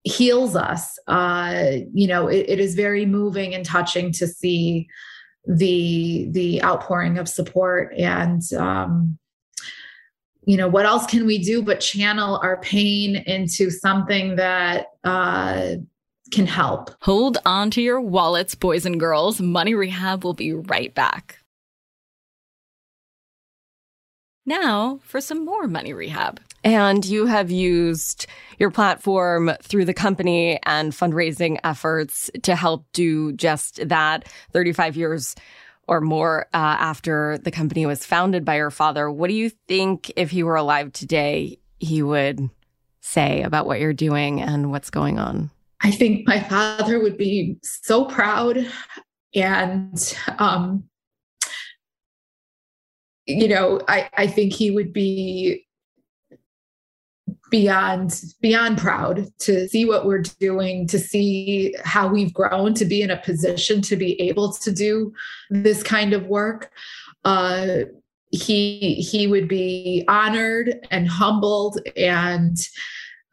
heals 0.04 0.56
us. 0.56 0.98
Uh, 1.08 1.72
you 1.94 2.08
know, 2.08 2.28
it, 2.28 2.46
it 2.48 2.60
is 2.60 2.76
very 2.76 3.06
moving 3.06 3.54
and 3.54 3.66
touching 3.66 4.12
to 4.14 4.28
see 4.28 4.88
the 5.50 6.28
the 6.32 6.64
outpouring 6.64 7.18
of 7.18 7.28
support 7.28 7.94
and 7.98 8.42
um, 8.54 9.18
you 10.46 10.58
know 10.58 10.68
what 10.68 10.86
else 10.86 11.06
can 11.08 11.26
we 11.26 11.40
do 11.40 11.62
but 11.62 11.80
channel 11.80 12.40
our 12.44 12.58
pain 12.62 13.16
into 13.16 13.70
something 13.72 14.36
that 14.36 14.88
uh, 15.04 15.76
can 16.32 16.46
help 16.46 16.92
hold 17.02 17.40
on 17.46 17.72
to 17.72 17.82
your 17.82 18.00
wallets 18.00 18.54
boys 18.54 18.86
and 18.86 19.00
girls 19.00 19.42
money 19.42 19.74
rehab 19.74 20.24
will 20.24 20.34
be 20.34 20.54
right 20.54 20.94
back 20.94 21.40
now 24.50 25.00
for 25.04 25.22
some 25.22 25.46
more 25.46 25.68
money 25.68 25.94
rehab 25.94 26.42
and 26.64 27.06
you 27.06 27.26
have 27.26 27.50
used 27.50 28.26
your 28.58 28.72
platform 28.72 29.52
through 29.62 29.86
the 29.86 29.94
company 29.94 30.60
and 30.64 30.92
fundraising 30.92 31.58
efforts 31.64 32.30
to 32.44 32.56
help 32.56 32.86
do 32.94 33.32
just 33.34 33.88
that 33.88 34.28
35 34.52 34.98
years 34.98 35.36
or 35.88 36.02
more 36.02 36.48
uh, 36.54 36.78
after 36.80 37.40
the 37.40 37.52
company 37.52 37.86
was 37.86 38.06
founded 38.06 38.46
by 38.46 38.56
your 38.58 38.70
father. 38.70 39.10
What 39.10 39.28
do 39.28 39.34
you 39.34 39.50
think, 39.68 40.12
if 40.16 40.30
he 40.30 40.44
were 40.44 40.56
alive 40.56 40.94
today, 40.94 41.58
he 41.80 42.04
would 42.04 42.50
say 43.02 43.42
about 43.42 43.66
what 43.66 43.80
you're 43.80 43.94
doing 43.94 44.42
and 44.42 44.70
what's 44.70 44.90
going 44.90 45.18
on? 45.18 45.50
I 45.82 45.92
think 45.92 46.28
my 46.28 46.42
father 46.42 47.02
would 47.02 47.18
be 47.18 47.58
so 47.64 48.06
proud 48.06 48.68
and 49.34 50.18
um, 50.38 50.84
you 53.30 53.48
know, 53.48 53.80
I, 53.88 54.10
I 54.18 54.28
think 54.28 54.54
he 54.54 54.72
would 54.72 54.92
be 54.92 55.66
beyond 57.52 58.24
beyond 58.42 58.78
proud 58.78 59.28
to 59.40 59.68
see 59.68 59.86
what 59.86 60.06
we're 60.06 60.24
doing 60.40 60.86
to 60.88 61.00
see 61.00 61.76
how 61.84 62.08
we've 62.08 62.34
grown 62.34 62.74
to 62.76 62.86
be 62.86 63.02
in 63.02 63.10
a 63.10 63.18
position 63.18 63.82
to 63.82 63.96
be 63.96 64.20
able 64.22 64.54
to 64.54 64.72
do 64.72 65.14
this 65.50 65.82
kind 65.84 66.14
of 66.14 66.28
work. 66.28 66.72
Uh, 67.26 67.80
he 68.32 68.96
he 68.96 69.28
would 69.28 69.48
be 69.48 70.06
honored 70.08 70.88
and 70.92 71.08
humbled 71.08 71.80
and 71.96 72.58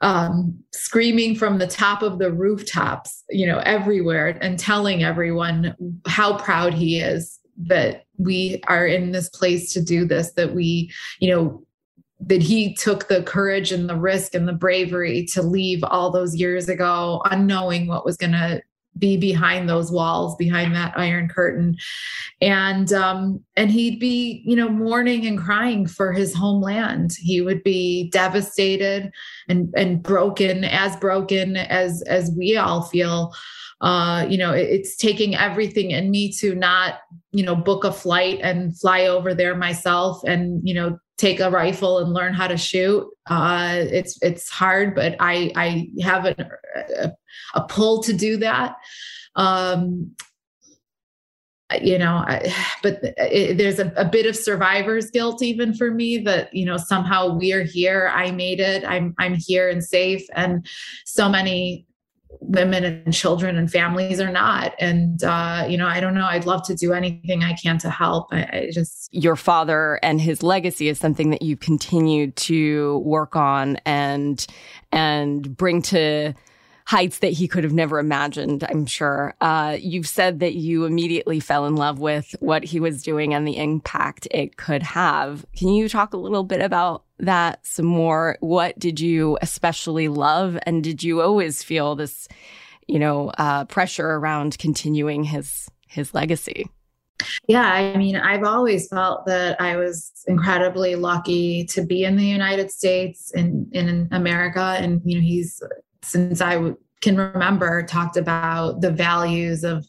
um, 0.02 0.58
screaming 0.72 1.34
from 1.34 1.58
the 1.58 1.66
top 1.66 2.02
of 2.02 2.18
the 2.18 2.32
rooftops 2.32 3.24
you 3.30 3.46
know 3.46 3.58
everywhere 3.64 4.38
and 4.40 4.58
telling 4.58 5.02
everyone 5.02 5.74
how 6.06 6.36
proud 6.38 6.72
he 6.72 7.00
is 7.00 7.38
that 7.58 8.05
we 8.18 8.60
are 8.66 8.86
in 8.86 9.12
this 9.12 9.28
place 9.28 9.72
to 9.72 9.82
do 9.82 10.04
this 10.04 10.32
that 10.32 10.54
we 10.54 10.90
you 11.20 11.30
know 11.30 11.66
that 12.20 12.42
he 12.42 12.74
took 12.74 13.08
the 13.08 13.22
courage 13.22 13.72
and 13.72 13.88
the 13.88 13.96
risk 13.96 14.34
and 14.34 14.48
the 14.48 14.52
bravery 14.52 15.26
to 15.26 15.42
leave 15.42 15.84
all 15.84 16.10
those 16.10 16.34
years 16.34 16.68
ago, 16.68 17.20
unknowing 17.26 17.86
what 17.86 18.06
was 18.06 18.16
going 18.16 18.32
to 18.32 18.62
be 18.98 19.16
behind 19.16 19.68
those 19.68 19.90
walls 19.90 20.36
behind 20.36 20.74
that 20.74 20.96
iron 20.96 21.28
curtain. 21.28 21.76
And 22.40 22.92
um 22.92 23.42
and 23.56 23.70
he'd 23.70 23.98
be 23.98 24.42
you 24.44 24.56
know 24.56 24.68
mourning 24.68 25.26
and 25.26 25.38
crying 25.38 25.86
for 25.86 26.12
his 26.12 26.34
homeland. 26.34 27.12
He 27.18 27.40
would 27.40 27.62
be 27.62 28.10
devastated 28.10 29.10
and 29.48 29.72
and 29.76 30.02
broken 30.02 30.64
as 30.64 30.96
broken 30.96 31.56
as 31.56 32.02
as 32.02 32.30
we 32.36 32.56
all 32.56 32.82
feel. 32.82 33.34
Uh 33.80 34.26
you 34.28 34.38
know 34.38 34.52
it, 34.52 34.68
it's 34.70 34.96
taking 34.96 35.34
everything 35.34 35.90
in 35.90 36.10
me 36.10 36.32
to 36.32 36.54
not 36.54 37.00
you 37.32 37.44
know 37.44 37.54
book 37.54 37.84
a 37.84 37.92
flight 37.92 38.40
and 38.42 38.78
fly 38.78 39.06
over 39.06 39.34
there 39.34 39.54
myself 39.54 40.22
and 40.24 40.66
you 40.66 40.74
know 40.74 40.98
take 41.18 41.40
a 41.40 41.50
rifle 41.50 41.98
and 41.98 42.12
learn 42.12 42.34
how 42.34 42.46
to 42.46 42.56
shoot. 42.56 43.08
Uh, 43.28 43.84
it's 43.90 44.18
it's 44.22 44.50
hard, 44.50 44.94
but 44.94 45.16
I 45.18 45.50
I 45.56 45.88
have 46.02 46.26
a, 46.26 47.12
a, 47.54 47.62
pull 47.62 48.02
to 48.02 48.12
do 48.12 48.36
that. 48.38 48.76
Um, 49.34 50.14
you 51.82 51.98
know, 51.98 52.16
I, 52.16 52.54
but 52.82 53.00
it, 53.02 53.58
there's 53.58 53.78
a, 53.78 53.92
a, 53.96 54.04
bit 54.04 54.26
of 54.26 54.36
survivor's 54.36 55.10
guilt 55.10 55.42
even 55.42 55.74
for 55.74 55.90
me 55.90 56.18
that 56.18 56.54
you 56.54 56.64
know 56.64 56.76
somehow 56.76 57.34
we 57.34 57.52
are 57.52 57.64
here. 57.64 58.10
I 58.14 58.30
made 58.30 58.60
it. 58.60 58.84
I'm 58.84 59.14
I'm 59.18 59.34
here 59.34 59.68
and 59.68 59.82
safe, 59.82 60.24
and 60.34 60.66
so 61.04 61.28
many 61.28 61.85
women 62.40 62.84
and 62.84 63.12
children 63.12 63.56
and 63.56 63.70
families 63.70 64.20
are 64.20 64.30
not 64.30 64.74
and 64.78 65.24
uh, 65.24 65.66
you 65.68 65.76
know 65.76 65.86
i 65.86 66.00
don't 66.00 66.14
know 66.14 66.26
i'd 66.26 66.46
love 66.46 66.62
to 66.66 66.74
do 66.74 66.92
anything 66.92 67.42
i 67.42 67.52
can 67.54 67.78
to 67.78 67.90
help 67.90 68.28
I, 68.32 68.42
I, 68.42 68.70
just 68.72 69.08
your 69.12 69.36
father 69.36 69.98
and 70.02 70.20
his 70.20 70.42
legacy 70.42 70.88
is 70.88 70.98
something 70.98 71.30
that 71.30 71.42
you 71.42 71.56
continue 71.56 72.30
to 72.32 72.98
work 72.98 73.36
on 73.36 73.76
and 73.84 74.44
and 74.92 75.56
bring 75.56 75.82
to 75.82 76.34
heights 76.86 77.18
that 77.18 77.32
he 77.32 77.48
could 77.48 77.64
have 77.64 77.72
never 77.72 77.98
imagined, 77.98 78.64
I'm 78.68 78.86
sure. 78.86 79.34
Uh, 79.40 79.76
you've 79.78 80.06
said 80.06 80.38
that 80.38 80.54
you 80.54 80.84
immediately 80.84 81.40
fell 81.40 81.66
in 81.66 81.74
love 81.74 81.98
with 81.98 82.36
what 82.38 82.62
he 82.62 82.78
was 82.78 83.02
doing 83.02 83.34
and 83.34 83.46
the 83.46 83.56
impact 83.56 84.28
it 84.30 84.56
could 84.56 84.84
have. 84.84 85.44
Can 85.56 85.68
you 85.68 85.88
talk 85.88 86.14
a 86.14 86.16
little 86.16 86.44
bit 86.44 86.60
about 86.60 87.02
that 87.18 87.64
some 87.64 87.86
more? 87.86 88.36
What 88.40 88.78
did 88.78 89.00
you 89.00 89.38
especially 89.42 90.08
love? 90.08 90.58
And 90.64 90.82
did 90.82 91.02
you 91.02 91.22
always 91.22 91.62
feel 91.62 91.94
this, 91.94 92.28
you 92.86 92.98
know, 92.98 93.30
uh, 93.38 93.64
pressure 93.66 94.10
around 94.10 94.58
continuing 94.58 95.24
his 95.24 95.68
his 95.88 96.14
legacy? 96.14 96.68
Yeah, 97.48 97.66
I 97.66 97.96
mean, 97.96 98.16
I've 98.16 98.44
always 98.44 98.88
felt 98.88 99.24
that 99.26 99.60
I 99.60 99.76
was 99.76 100.12
incredibly 100.26 100.96
lucky 100.96 101.64
to 101.66 101.84
be 101.84 102.04
in 102.04 102.16
the 102.16 102.26
United 102.26 102.70
States 102.70 103.32
and 103.34 103.66
in 103.72 104.08
America. 104.12 104.76
And, 104.78 105.00
you 105.04 105.16
know, 105.16 105.22
he's 105.22 105.62
since 106.02 106.40
I 106.40 106.72
can 107.02 107.16
remember 107.16 107.82
talked 107.82 108.16
about 108.16 108.80
the 108.80 108.90
values 108.90 109.64
of 109.64 109.86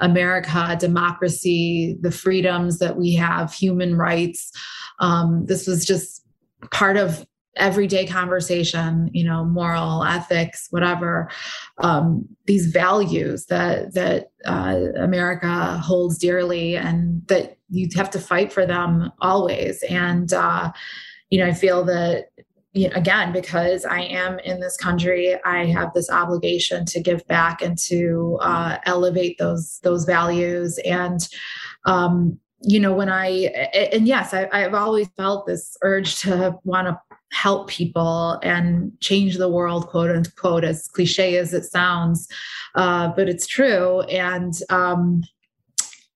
America, 0.00 0.76
democracy, 0.78 1.96
the 2.00 2.10
freedoms 2.10 2.78
that 2.78 2.96
we 2.96 3.14
have, 3.14 3.52
human 3.52 3.96
rights. 3.96 4.52
Um, 4.98 5.44
this 5.46 5.66
was 5.66 5.84
just 5.84 6.25
part 6.70 6.96
of 6.96 7.26
everyday 7.56 8.06
conversation 8.06 9.08
you 9.14 9.24
know 9.24 9.42
moral 9.44 10.04
ethics 10.04 10.66
whatever 10.70 11.30
um, 11.78 12.26
these 12.46 12.66
values 12.66 13.46
that 13.46 13.94
that 13.94 14.30
uh, 14.44 14.78
america 14.96 15.78
holds 15.78 16.18
dearly 16.18 16.76
and 16.76 17.26
that 17.28 17.56
you 17.70 17.88
have 17.96 18.10
to 18.10 18.18
fight 18.18 18.52
for 18.52 18.66
them 18.66 19.10
always 19.20 19.82
and 19.84 20.34
uh, 20.34 20.70
you 21.30 21.38
know 21.38 21.46
i 21.46 21.52
feel 21.52 21.82
that 21.82 22.26
you 22.76 22.90
know, 22.90 22.94
again, 22.94 23.32
because 23.32 23.86
I 23.86 24.02
am 24.02 24.38
in 24.40 24.60
this 24.60 24.76
country, 24.76 25.34
I 25.46 25.64
have 25.64 25.94
this 25.94 26.10
obligation 26.10 26.84
to 26.86 27.00
give 27.00 27.26
back 27.26 27.62
and 27.62 27.78
to 27.86 28.38
uh, 28.42 28.76
elevate 28.84 29.38
those 29.38 29.80
those 29.82 30.04
values. 30.04 30.78
And 30.84 31.26
um, 31.86 32.38
you 32.62 32.80
know, 32.80 32.92
when 32.92 33.08
I 33.08 33.28
and 33.92 34.08
yes, 34.08 34.32
I, 34.32 34.48
I've 34.52 34.74
always 34.74 35.08
felt 35.16 35.46
this 35.46 35.76
urge 35.82 36.20
to 36.20 36.56
want 36.64 36.88
to 36.88 36.98
help 37.32 37.68
people 37.68 38.38
and 38.42 38.92
change 39.00 39.36
the 39.36 39.48
world, 39.48 39.88
quote 39.88 40.10
unquote, 40.10 40.64
as 40.64 40.88
cliche 40.88 41.36
as 41.36 41.52
it 41.52 41.64
sounds. 41.64 42.28
Uh, 42.74 43.08
but 43.08 43.28
it's 43.28 43.46
true. 43.46 44.00
And, 44.02 44.54
um, 44.70 45.22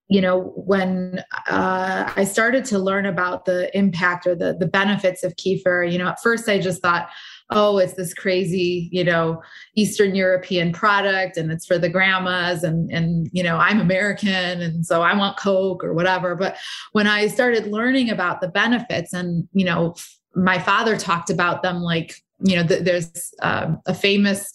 you 0.08 0.20
know, 0.20 0.52
when 0.56 1.22
uh, 1.48 2.12
I 2.16 2.24
started 2.24 2.64
to 2.66 2.78
learn 2.78 3.06
about 3.06 3.44
the 3.44 3.76
impact 3.76 4.26
or 4.26 4.34
the, 4.34 4.56
the 4.58 4.66
benefits 4.66 5.22
of 5.22 5.36
kefir, 5.36 5.90
you 5.90 5.98
know, 5.98 6.08
at 6.08 6.22
first 6.22 6.48
I 6.48 6.58
just 6.58 6.82
thought, 6.82 7.08
oh, 7.50 7.78
it's 7.78 7.94
this 7.94 8.14
crazy, 8.14 8.88
you 8.92 9.04
know, 9.04 9.42
Eastern 9.74 10.14
European 10.14 10.72
product 10.72 11.36
and 11.36 11.50
it's 11.50 11.66
for 11.66 11.78
the 11.78 11.88
grandmas 11.88 12.62
and 12.62 12.90
and 12.90 13.28
you 13.32 13.42
know, 13.42 13.56
I'm 13.56 13.80
American 13.80 14.60
and 14.60 14.86
so 14.86 15.02
I 15.02 15.16
want 15.16 15.38
Coke 15.38 15.82
or 15.82 15.94
whatever. 15.94 16.34
But 16.34 16.56
when 16.92 17.06
I 17.06 17.26
started 17.26 17.66
learning 17.66 18.10
about 18.10 18.40
the 18.40 18.48
benefits 18.48 19.12
and, 19.12 19.48
you 19.52 19.64
know, 19.64 19.94
my 20.34 20.58
father 20.58 20.96
talked 20.96 21.30
about 21.30 21.62
them 21.62 21.80
like, 21.80 22.14
you 22.40 22.56
know, 22.56 22.66
th- 22.66 22.84
there's 22.84 23.34
um, 23.42 23.80
a 23.86 23.94
famous 23.94 24.52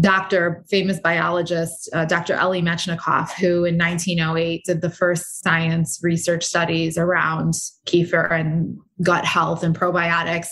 doctor, 0.00 0.64
famous 0.70 0.98
biologist, 0.98 1.88
uh, 1.92 2.04
Dr. 2.04 2.34
Elie 2.34 2.62
Metchnikoff, 2.62 3.32
who 3.32 3.64
in 3.64 3.76
1908 3.76 4.64
did 4.64 4.80
the 4.80 4.90
first 4.90 5.42
science 5.42 6.00
research 6.02 6.44
studies 6.44 6.96
around 6.96 7.54
kefir 7.86 8.32
and 8.32 8.78
gut 9.02 9.24
health 9.24 9.62
and 9.62 9.78
probiotics. 9.78 10.48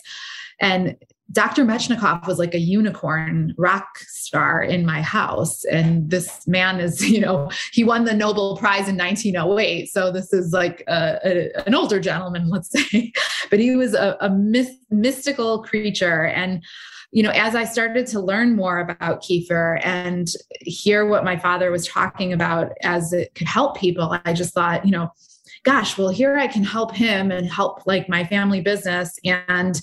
And 0.61 0.97
Dr. 1.33 1.65
Metchnikoff 1.65 2.27
was 2.27 2.39
like 2.39 2.55
a 2.55 2.59
unicorn 2.59 3.55
rock 3.57 3.99
star 3.99 4.63
in 4.63 4.85
my 4.85 5.01
house. 5.01 5.65
And 5.67 6.11
this 6.11 6.47
man 6.47 6.81
is, 6.81 7.09
you 7.09 7.21
know, 7.21 7.51
he 7.73 7.85
won 7.85 8.05
the 8.05 8.15
Nobel 8.15 8.57
Prize 8.57 8.89
in 8.89 8.97
1908. 8.97 9.89
So 9.89 10.11
this 10.11 10.33
is 10.33 10.53
like 10.53 10.83
a, 10.89 11.19
a, 11.25 11.67
an 11.67 11.75
older 11.75 12.01
gentleman, 12.01 12.49
let's 12.49 12.71
say. 12.91 13.13
but 13.51 13.59
he 13.59 13.77
was 13.77 13.95
a, 13.95 14.17
a 14.21 14.31
myth, 14.31 14.75
mystical 14.91 15.63
creature. 15.63 16.27
And, 16.27 16.65
you 17.13 17.23
know, 17.23 17.31
as 17.31 17.55
I 17.55 17.65
started 17.65 18.07
to 18.09 18.21
learn 18.21 18.55
more 18.55 18.79
about 18.79 19.23
kefir 19.23 19.85
and 19.85 20.29
hear 20.61 21.07
what 21.07 21.25
my 21.25 21.37
father 21.37 21.71
was 21.71 21.87
talking 21.87 22.33
about 22.33 22.73
as 22.83 23.13
it 23.13 23.35
could 23.35 23.49
help 23.49 23.77
people, 23.77 24.17
I 24.25 24.33
just 24.33 24.55
thought, 24.55 24.85
you 24.85 24.93
know, 24.93 25.13
gosh, 25.63 25.99
well, 25.99 26.09
here 26.09 26.39
I 26.39 26.47
can 26.47 26.65
help 26.65 26.95
him 26.95 27.31
and 27.31 27.47
help 27.47 27.87
like 27.87 28.09
my 28.09 28.25
family 28.25 28.61
business. 28.61 29.19
And 29.25 29.81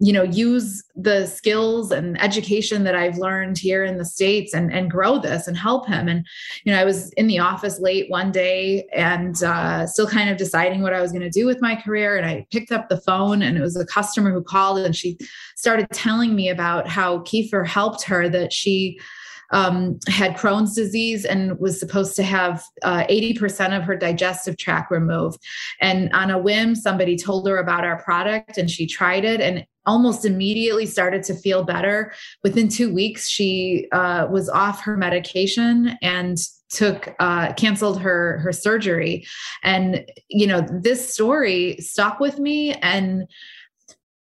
you 0.00 0.12
know 0.12 0.24
use 0.24 0.82
the 0.96 1.26
skills 1.26 1.92
and 1.92 2.20
education 2.20 2.82
that 2.82 2.96
i've 2.96 3.16
learned 3.16 3.56
here 3.56 3.84
in 3.84 3.96
the 3.96 4.04
states 4.04 4.52
and 4.52 4.72
and 4.72 4.90
grow 4.90 5.18
this 5.18 5.46
and 5.46 5.56
help 5.56 5.86
him 5.86 6.08
and 6.08 6.26
you 6.64 6.72
know 6.72 6.78
i 6.78 6.84
was 6.84 7.12
in 7.12 7.28
the 7.28 7.38
office 7.38 7.78
late 7.78 8.10
one 8.10 8.32
day 8.32 8.86
and 8.92 9.42
uh, 9.44 9.86
still 9.86 10.06
kind 10.06 10.28
of 10.28 10.36
deciding 10.36 10.82
what 10.82 10.92
i 10.92 11.00
was 11.00 11.12
going 11.12 11.22
to 11.22 11.30
do 11.30 11.46
with 11.46 11.62
my 11.62 11.76
career 11.76 12.16
and 12.16 12.26
i 12.26 12.44
picked 12.50 12.72
up 12.72 12.88
the 12.88 13.00
phone 13.02 13.40
and 13.40 13.56
it 13.56 13.60
was 13.60 13.76
a 13.76 13.86
customer 13.86 14.32
who 14.32 14.42
called 14.42 14.78
and 14.78 14.96
she 14.96 15.16
started 15.56 15.86
telling 15.92 16.34
me 16.34 16.48
about 16.48 16.88
how 16.88 17.18
kefir 17.20 17.64
helped 17.64 18.02
her 18.02 18.28
that 18.28 18.52
she 18.52 18.98
um, 19.50 19.98
had 20.08 20.36
Crohn's 20.36 20.74
disease 20.74 21.24
and 21.24 21.58
was 21.58 21.78
supposed 21.78 22.16
to 22.16 22.22
have 22.22 22.64
uh, 22.82 23.04
80% 23.04 23.76
of 23.76 23.84
her 23.84 23.96
digestive 23.96 24.56
tract 24.56 24.90
removed. 24.90 25.38
And 25.80 26.12
on 26.12 26.30
a 26.30 26.38
whim, 26.38 26.74
somebody 26.74 27.16
told 27.16 27.46
her 27.48 27.58
about 27.58 27.84
our 27.84 28.02
product 28.02 28.58
and 28.58 28.70
she 28.70 28.86
tried 28.86 29.24
it 29.24 29.40
and 29.40 29.66
almost 29.86 30.24
immediately 30.24 30.86
started 30.86 31.22
to 31.24 31.34
feel 31.34 31.62
better. 31.62 32.12
Within 32.42 32.68
two 32.68 32.92
weeks, 32.92 33.28
she 33.28 33.86
uh, 33.92 34.26
was 34.30 34.48
off 34.48 34.82
her 34.82 34.96
medication 34.96 35.98
and 36.02 36.38
took 36.70 37.14
uh, 37.20 37.52
canceled 37.52 38.00
her 38.00 38.38
her 38.38 38.52
surgery. 38.52 39.26
And 39.62 40.04
you 40.28 40.46
know, 40.46 40.66
this 40.70 41.12
story 41.12 41.76
stuck 41.80 42.20
with 42.20 42.38
me 42.38 42.72
and 42.74 43.26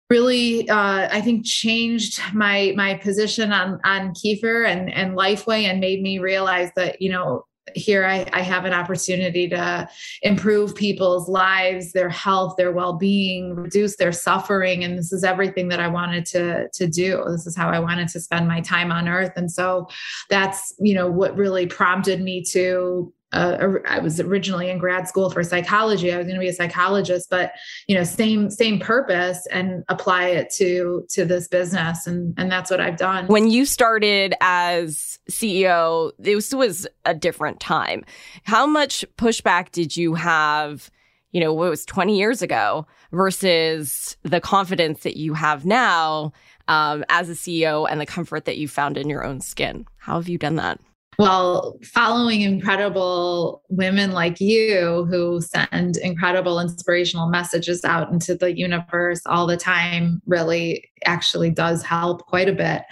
really 0.10 0.68
uh, 0.70 1.08
i 1.12 1.22
think 1.22 1.46
changed 1.46 2.22
my 2.34 2.74
my 2.76 2.96
position 2.96 3.52
on 3.52 3.80
on 3.84 4.14
kefir 4.14 4.68
and 4.68 4.92
and 4.92 5.18
lifeway 5.18 5.64
and 5.64 5.80
made 5.80 6.02
me 6.02 6.20
realize 6.20 6.72
that 6.76 7.02
you 7.02 7.10
know 7.10 7.46
here 7.76 8.06
I, 8.06 8.28
I, 8.34 8.42
have 8.42 8.66
an 8.66 8.74
opportunity 8.74 9.48
to 9.50 9.88
improve 10.22 10.76
people's 10.76 11.30
lives 11.30 11.92
their 11.92 12.10
health 12.10 12.56
their 12.58 12.72
well-being 12.72 13.56
reduce 13.56 13.96
their 13.98 14.12
suffering 14.12 14.84
and 14.84 14.98
this 14.98 15.12
is 15.12 15.24
everything 15.24 15.70
that 15.70 15.80
i 15.80 15.88
wanted 15.88 16.26
to 16.28 16.68
to 16.74 16.88
do. 16.88 17.24
This 17.28 17.46
is 17.48 17.56
how 17.56 17.70
i 17.70 17.80
wanted 17.80 18.08
to 18.10 18.20
spend 18.20 18.48
my 18.48 18.62
time 18.62 18.92
on 18.92 19.08
earth. 19.08 19.34
And 19.36 19.52
so 19.52 19.88
that's 20.30 20.74
you 20.80 20.94
know 20.94 21.10
what 21.10 21.38
really 21.38 21.68
prompted 21.68 22.22
me 22.22 22.44
to 22.52 23.14
uh, 23.32 23.76
I 23.88 24.00
was 24.00 24.20
originally 24.20 24.70
in 24.70 24.80
grad 24.80 25.08
school 25.08 25.30
for 25.30 25.44
psychology. 25.44 26.12
I 26.12 26.18
was 26.18 26.26
going 26.26 26.36
to 26.36 26.40
be 26.40 26.50
a 26.50 26.54
psychologist, 26.54 27.30
but 27.30 27.54
you 27.88 27.96
know, 27.96 28.04
same 28.04 28.50
same 28.50 28.80
purpose 28.80 29.46
and 29.48 29.84
apply 29.88 30.30
it 30.30 30.50
to 30.52 31.06
to 31.10 31.26
this 31.26 31.48
business, 31.48 32.08
and 32.08 32.34
and 32.38 32.52
that's 32.52 32.72
what 32.72 32.82
I've 32.82 32.98
done. 32.98 33.28
When 33.28 33.50
you 33.50 33.66
started 33.66 34.34
as 34.42 35.20
CEO, 35.30 36.12
this 36.18 36.54
was 36.54 36.88
a 37.06 37.14
different 37.14 37.60
time. 37.60 38.04
How 38.44 38.66
much 38.66 39.06
pushback 39.18 39.72
did 39.72 39.96
you 39.96 40.16
have? 40.16 40.90
You 41.32 41.42
know, 41.42 41.54
what 41.54 41.70
was 41.70 41.86
20 41.86 42.18
years 42.18 42.42
ago 42.42 42.88
versus 43.12 44.18
the 44.24 44.42
confidence 44.42 45.04
that 45.04 45.16
you 45.16 45.36
have 45.36 45.64
now 45.64 46.34
um, 46.68 47.06
as 47.10 47.30
a 47.30 47.34
CEO 47.34 47.88
and 47.88 48.02
the 48.02 48.06
comfort 48.08 48.46
that 48.46 48.58
you 48.58 48.68
found 48.68 48.98
in 48.98 49.10
your 49.10 49.24
own 49.24 49.40
skin. 49.40 49.86
How 49.98 50.16
have 50.16 50.28
you 50.28 50.40
done 50.40 50.56
that? 50.56 50.80
Well, 51.20 51.78
following 51.84 52.44
incredible 52.44 53.62
women 53.68 54.14
like 54.14 54.40
you 54.40 55.06
who 55.10 55.42
send 55.42 55.98
incredible 55.98 56.62
inspirational 56.62 57.28
messages 57.28 57.84
out 57.84 58.10
into 58.10 58.36
the 58.36 58.58
universe 58.58 59.20
all 59.26 59.46
the 59.46 59.58
time 59.58 60.22
really 60.26 60.90
actually 61.04 61.50
does 61.50 61.84
help 61.84 62.26
quite 62.28 62.48
a 62.48 62.54
bit. 62.54 62.84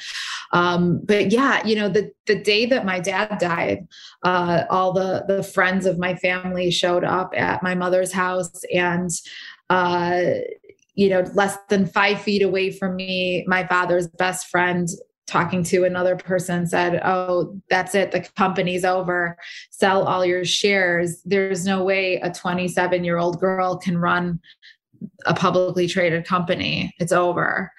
Um, 0.52 1.00
but 1.06 1.32
yeah, 1.32 1.66
you 1.66 1.78
know, 1.78 1.88
the 1.88 2.12
the 2.26 2.36
day 2.36 2.66
that 2.66 2.86
my 2.86 3.00
dad 3.00 3.38
died, 3.40 3.88
uh, 4.24 4.66
all 4.70 4.92
the 4.92 5.24
the 5.26 5.42
friends 5.42 5.86
of 5.86 5.98
my 5.98 6.14
family 6.14 6.70
showed 6.70 7.06
up 7.06 7.34
at 7.34 7.64
my 7.64 7.76
mother's 7.76 8.12
house 8.12 8.62
and 8.74 9.10
uh, 9.70 10.22
you 10.96 11.10
know, 11.10 11.24
less 11.34 11.58
than 11.70 11.86
five 11.86 12.22
feet 12.22 12.42
away 12.42 12.72
from 12.72 12.98
me, 12.98 13.46
my 13.48 13.66
father's 13.68 14.08
best 14.08 14.48
friend 14.48 14.90
talking 15.28 15.62
to 15.62 15.84
another 15.84 16.16
person 16.16 16.66
said, 16.66 17.02
Oh, 17.04 17.60
that's 17.70 17.94
it. 17.94 18.12
The 18.12 18.22
company's 18.36 18.86
over. 18.86 19.38
Sell 19.70 20.04
all 20.04 20.26
your 20.26 20.46
shares. 20.46 21.22
There's 21.26 21.66
no 21.66 21.84
way 21.84 22.16
a 22.22 22.32
27 22.32 23.04
year 23.04 23.18
old 23.18 23.40
girl 23.40 23.78
can 23.78 23.98
run 23.98 24.40
a 25.26 25.34
publicly 25.34 25.88
traded 25.88 26.26
company. 26.26 26.94
It's 27.00 27.12
over. 27.12 27.72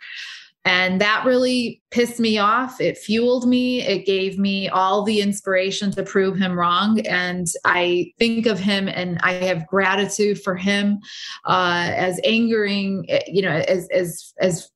And 0.65 1.01
that 1.01 1.25
really 1.25 1.81
pissed 1.91 2.21
me 2.21 2.37
off. 2.37 2.79
It 2.79 2.99
fueled 2.99 3.49
me. 3.49 3.81
It 3.81 4.05
gave 4.05 4.39
me 4.39 4.69
all 4.69 5.03
the 5.03 5.23
inspiration 5.23 5.91
to 5.93 6.03
prove 6.03 6.37
him 6.37 6.59
wrong. 6.59 7.01
And 7.07 7.47
I 7.65 8.13
think 8.19 8.45
of 8.45 8.59
him 8.59 8.87
and 8.87 9.19
I 9.23 9.33
have 9.33 9.67
gratitude 9.67 10.43
for 10.43 10.57
him 10.57 10.99
uh, 11.47 11.91
as 11.97 12.21
angering, 12.23 13.07
you 13.27 13.41
know, 13.41 13.63
as, 13.67 13.89
as, 13.95 14.35
as 14.41 14.71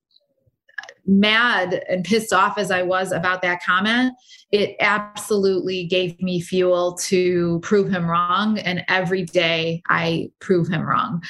mad 1.07 1.83
and 1.89 2.05
pissed 2.05 2.33
off 2.33 2.59
as 2.59 2.71
I 2.71 2.83
was 2.83 3.13
about 3.13 3.43
that 3.43 3.63
comment, 3.63 4.15
it 4.51 4.77
absolutely 4.81 5.85
gave 5.87 6.21
me 6.21 6.41
fuel 6.41 6.95
to 6.95 7.59
prove 7.61 7.91
him 7.91 8.09
wrong. 8.09 8.59
And 8.59 8.85
every 8.89 9.25
day 9.25 9.83
I 9.89 10.31
prove 10.41 10.69
him 10.69 10.83
wrong. 10.83 11.23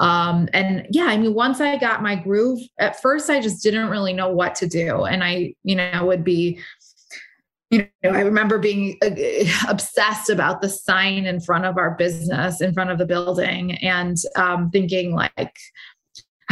Um, 0.00 0.48
and 0.52 0.86
yeah, 0.90 1.04
I 1.04 1.16
mean, 1.16 1.34
once 1.34 1.60
I 1.60 1.76
got 1.76 2.02
my 2.02 2.16
groove, 2.16 2.60
at 2.78 3.00
first 3.00 3.30
I 3.30 3.40
just 3.40 3.62
didn't 3.62 3.90
really 3.90 4.12
know 4.12 4.30
what 4.30 4.54
to 4.56 4.66
do. 4.66 5.04
And 5.04 5.22
I, 5.22 5.54
you 5.62 5.76
know, 5.76 6.04
would 6.06 6.24
be 6.24 6.60
you 7.72 7.88
know, 8.04 8.10
I 8.10 8.20
remember 8.20 8.58
being 8.58 8.98
uh, 9.02 9.10
obsessed 9.68 10.28
about 10.28 10.60
the 10.60 10.68
sign 10.68 11.24
in 11.24 11.40
front 11.40 11.64
of 11.64 11.78
our 11.78 11.92
business, 11.92 12.60
in 12.60 12.74
front 12.74 12.90
of 12.90 12.98
the 12.98 13.06
building, 13.06 13.72
and 13.76 14.18
um, 14.36 14.70
thinking 14.70 15.14
like, 15.14 15.56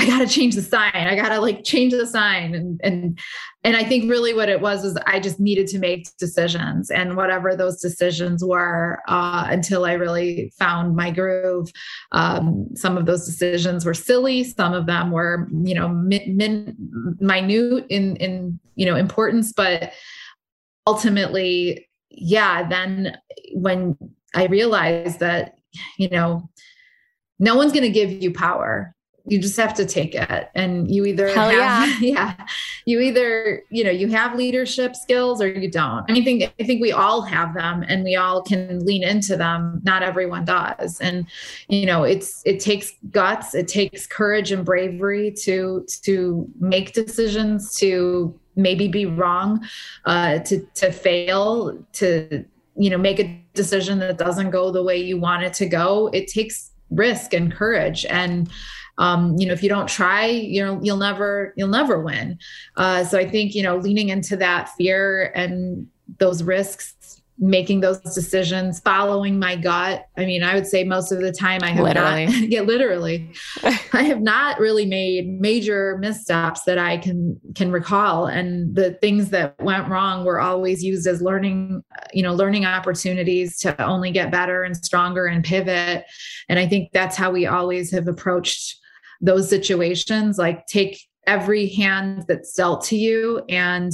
I 0.01 0.07
got 0.07 0.21
to 0.21 0.27
change 0.27 0.55
the 0.55 0.63
sign. 0.63 0.95
I 0.95 1.15
got 1.15 1.29
to 1.29 1.41
like 1.41 1.63
change 1.63 1.93
the 1.93 2.07
sign. 2.07 2.55
And, 2.55 2.81
and, 2.83 3.19
and 3.65 3.77
I 3.77 3.85
think 3.85 4.11
really 4.11 4.33
what 4.33 4.49
it 4.49 4.63
was 4.63 4.83
is 4.83 4.97
I 5.07 5.21
just 5.21 5.39
needed 5.39 5.67
to 5.69 5.79
make 5.79 6.17
decisions 6.17 6.91
and 6.91 7.19
whatever 7.19 7.55
those 7.55 7.83
decisions 7.83 8.43
were 8.43 9.01
uh, 9.09 9.45
until 9.49 9.85
I 9.85 9.93
really 9.93 10.55
found 10.59 10.97
my 10.97 11.11
groove. 11.11 11.71
Um, 12.13 12.69
some 12.75 12.97
of 12.97 13.05
those 13.05 13.27
decisions 13.27 13.85
were 13.85 13.93
silly. 13.93 14.43
Some 14.43 14.73
of 14.73 14.87
them 14.87 15.11
were, 15.11 15.47
you 15.63 15.75
know, 15.75 15.89
min, 15.89 16.35
min, 16.35 16.77
minute 17.21 17.85
in, 17.91 18.17
in, 18.17 18.59
you 18.77 18.87
know, 18.87 18.97
importance, 18.97 19.53
but 19.53 19.93
ultimately, 20.87 21.91
yeah, 22.09 22.67
then 22.67 23.19
when 23.53 23.99
I 24.35 24.47
realized 24.47 25.21
that, 25.21 25.59
you 25.99 26.09
know, 26.09 26.49
no 27.39 27.55
one's 27.55 27.73
going 27.73 27.83
to 27.83 27.91
give 27.91 28.11
you 28.11 28.33
power 28.33 28.95
you 29.27 29.39
just 29.39 29.57
have 29.57 29.75
to 29.75 29.87
take 29.87 30.15
it 30.15 30.51
and 30.55 30.93
you 30.93 31.05
either 31.05 31.29
Hell 31.29 31.51
have 31.51 32.03
yeah. 32.03 32.37
yeah 32.39 32.47
you 32.85 33.01
either, 33.01 33.63
you 33.71 33.85
know, 33.85 33.91
you 33.91 34.09
have 34.09 34.35
leadership 34.35 34.97
skills 34.97 35.41
or 35.41 35.49
you 35.49 35.71
don't. 35.71 36.11
I 36.11 36.23
think 36.23 36.53
I 36.59 36.65
think 36.65 36.81
we 36.81 36.93
all 36.93 37.23
have 37.23 37.55
them 37.55 37.85
and 37.87 38.05
we 38.05 38.17
all 38.17 38.43
can 38.43 38.85
lean 38.85 39.03
into 39.03 39.37
them. 39.37 39.81
Not 39.85 40.03
everyone 40.03 40.45
does. 40.45 41.01
And 41.01 41.27
you 41.69 41.87
know, 41.87 42.05
it's 42.05 42.43
it 42.45 42.61
takes 42.61 42.93
guts, 43.11 43.55
it 43.55 43.69
takes 43.69 44.07
courage 44.07 44.51
and 44.51 44.65
bravery 44.65 45.31
to 45.43 45.87
to 46.03 46.49
make 46.59 46.93
decisions, 46.93 47.75
to 47.77 48.39
maybe 48.57 48.89
be 48.89 49.07
wrong, 49.07 49.65
uh, 50.05 50.41
to 50.41 50.67
to 50.75 50.91
fail, 50.91 51.79
to 51.95 52.45
you 52.77 52.89
know, 52.89 52.99
make 52.99 53.21
a 53.21 53.41
decision 53.55 53.99
that 53.99 54.17
doesn't 54.17 54.51
go 54.51 54.71
the 54.71 54.83
way 54.83 54.97
you 54.97 55.19
want 55.19 55.43
it 55.43 55.53
to 55.55 55.67
go. 55.67 56.09
It 56.09 56.29
takes 56.29 56.71
risk 56.91 57.35
and 57.35 57.53
courage 57.53 58.05
and 58.07 58.51
um, 59.01 59.35
you 59.39 59.47
know 59.47 59.53
if 59.53 59.63
you 59.63 59.69
don't 59.69 59.89
try 59.89 60.27
you 60.27 60.65
know, 60.65 60.79
you'll 60.83 60.97
never 60.97 61.53
you'll 61.57 61.69
never 61.69 62.01
win 62.01 62.39
uh, 62.77 63.05
so 63.05 63.19
i 63.19 63.29
think 63.29 63.55
you 63.55 63.63
know 63.63 63.77
leaning 63.77 64.11
into 64.11 64.37
that 64.37 64.69
fear 64.77 65.33
and 65.35 65.89
those 66.19 66.43
risks 66.43 67.21
making 67.41 67.81
those 67.81 67.99
decisions, 68.01 68.81
following 68.81 69.39
my 69.39 69.57
gut. 69.57 70.07
I 70.19 70.27
mean, 70.27 70.43
I 70.43 70.55
would 70.55 70.67
say 70.67 70.85
most 70.85 71.11
of 71.11 71.21
the 71.21 71.33
time 71.33 71.61
I 71.63 71.71
have 71.71 71.83
literally. 71.83 72.27
not, 72.27 72.35
yeah, 72.51 72.61
literally, 72.61 73.33
I 73.93 74.03
have 74.03 74.21
not 74.21 74.61
really 74.61 74.85
made 74.85 75.41
major 75.41 75.97
missteps 75.99 76.65
that 76.65 76.79
I 76.79 76.99
can 76.99 77.41
can 77.55 77.73
recall. 77.73 78.27
And 78.27 78.75
the 78.77 78.93
things 78.93 79.31
that 79.31 79.59
went 79.61 79.89
wrong 79.89 80.25
were 80.25 80.39
always 80.39 80.85
used 80.85 81.07
as 81.07 81.23
learning, 81.23 81.83
you 82.13 82.23
know, 82.23 82.35
learning 82.35 82.67
opportunities 82.67 83.57
to 83.61 83.83
only 83.83 84.11
get 84.11 84.31
better 84.31 84.63
and 84.63 84.77
stronger 84.77 85.25
and 85.25 85.43
pivot. 85.43 86.05
And 86.51 86.59
I 86.59 86.67
think 86.67 86.93
that's 86.93 87.17
how 87.17 87.31
we 87.31 87.47
always 87.47 87.91
have 87.91 88.07
approached 88.07 88.80
those 89.21 89.49
situations. 89.49 90.39
Like 90.39 90.67
take 90.67 91.01
every 91.27 91.69
hand 91.69 92.25
that's 92.29 92.55
dealt 92.55 92.85
to 92.85 92.97
you 92.97 93.43
and 93.49 93.93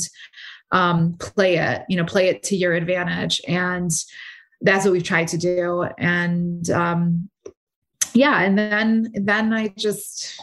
um, 0.72 1.16
play 1.18 1.56
it, 1.56 1.82
you 1.88 1.96
know, 1.96 2.04
play 2.04 2.28
it 2.28 2.42
to 2.44 2.56
your 2.56 2.74
advantage. 2.74 3.40
And 3.46 3.90
that's 4.60 4.84
what 4.84 4.92
we've 4.92 5.02
tried 5.02 5.28
to 5.28 5.38
do. 5.38 5.86
And 5.98 6.68
um, 6.70 7.28
yeah, 8.14 8.40
and 8.40 8.58
then 8.58 9.12
then 9.14 9.52
I 9.52 9.68
just 9.76 10.40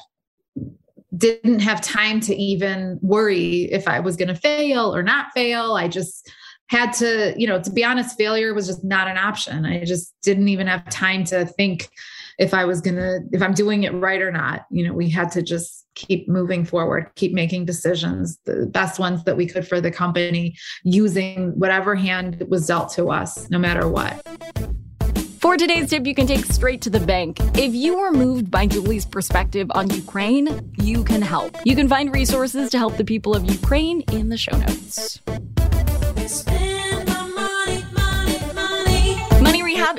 didn't 1.16 1.60
have 1.60 1.82
time 1.82 2.20
to 2.22 2.36
even 2.36 3.00
worry 3.02 3.64
if 3.72 3.88
I 3.88 4.00
was 4.00 4.16
going 4.16 4.30
to 4.30 4.36
fail 4.36 4.96
or 4.96 5.04
not 5.04 5.28
fail. 5.34 5.74
I 5.74 5.88
just 5.88 6.32
had 6.68 6.92
to, 6.94 7.36
you 7.38 7.46
know, 7.46 7.62
to 7.62 7.72
be 7.72 7.84
honest, 7.84 8.18
failure 8.18 8.54
was 8.54 8.68
just 8.68 8.84
not 8.84 9.08
an 9.08 9.18
option. 9.18 9.66
I 9.66 9.84
just 9.86 10.14
didn't 10.24 10.48
even 10.48 10.68
have 10.68 10.90
time 10.90 11.24
to 11.26 11.46
think 11.46 11.90
if 12.40 12.54
I 12.54 12.66
was 12.66 12.82
going 12.82 12.96
to, 12.96 13.20
if 13.32 13.42
I'm 13.42 13.54
doing 13.54 13.84
it 13.84 13.94
right 13.94 14.22
or 14.22 14.32
not. 14.32 14.66
You 14.70 14.88
know, 14.88 14.94
we 14.94 15.10
had 15.10 15.32
to 15.34 15.42
just 15.42 15.86
keep 15.96 16.28
moving 16.28 16.66
forward, 16.66 17.12
keep 17.16 17.34
making 17.34 17.66
decisions, 17.66 18.40
the 18.46 18.66
best 18.66 19.00
ones 19.00 19.24
that 19.26 19.38
we 19.38 19.46
could 19.46 19.68
for 19.68 19.80
the 19.80 19.92
company, 19.92 20.56
using 20.84 21.52
whatever 21.60 21.96
hand 21.96 22.44
was 22.50 22.68
dealt 22.68 22.92
to 22.94 23.10
us, 23.12 23.50
no 23.50 23.60
matter 23.60 23.88
what. 23.88 24.26
For 25.40 25.58
today's 25.58 25.90
tip, 25.90 26.08
you 26.08 26.16
can 26.16 26.26
take 26.26 26.46
straight 26.46 26.82
to 26.84 26.90
the 26.90 27.02
bank. 27.02 27.38
If 27.58 27.76
you 27.76 27.98
are 27.98 28.12
moved 28.12 28.50
by 28.50 28.66
Julie's 28.66 29.06
perspective 29.06 29.70
on 29.76 29.90
Ukraine, 29.90 30.72
you 30.80 31.04
can 31.04 31.22
help. 31.22 31.58
You 31.66 31.76
can 31.76 31.90
find 31.90 32.14
resources 32.14 32.72
to 32.72 32.78
help 32.78 32.96
the 32.96 33.04
people 33.04 33.36
of 33.36 33.44
Ukraine 33.44 34.02
in 34.14 34.30
the 34.30 34.38
show 34.38 34.56
notes. 34.58 35.20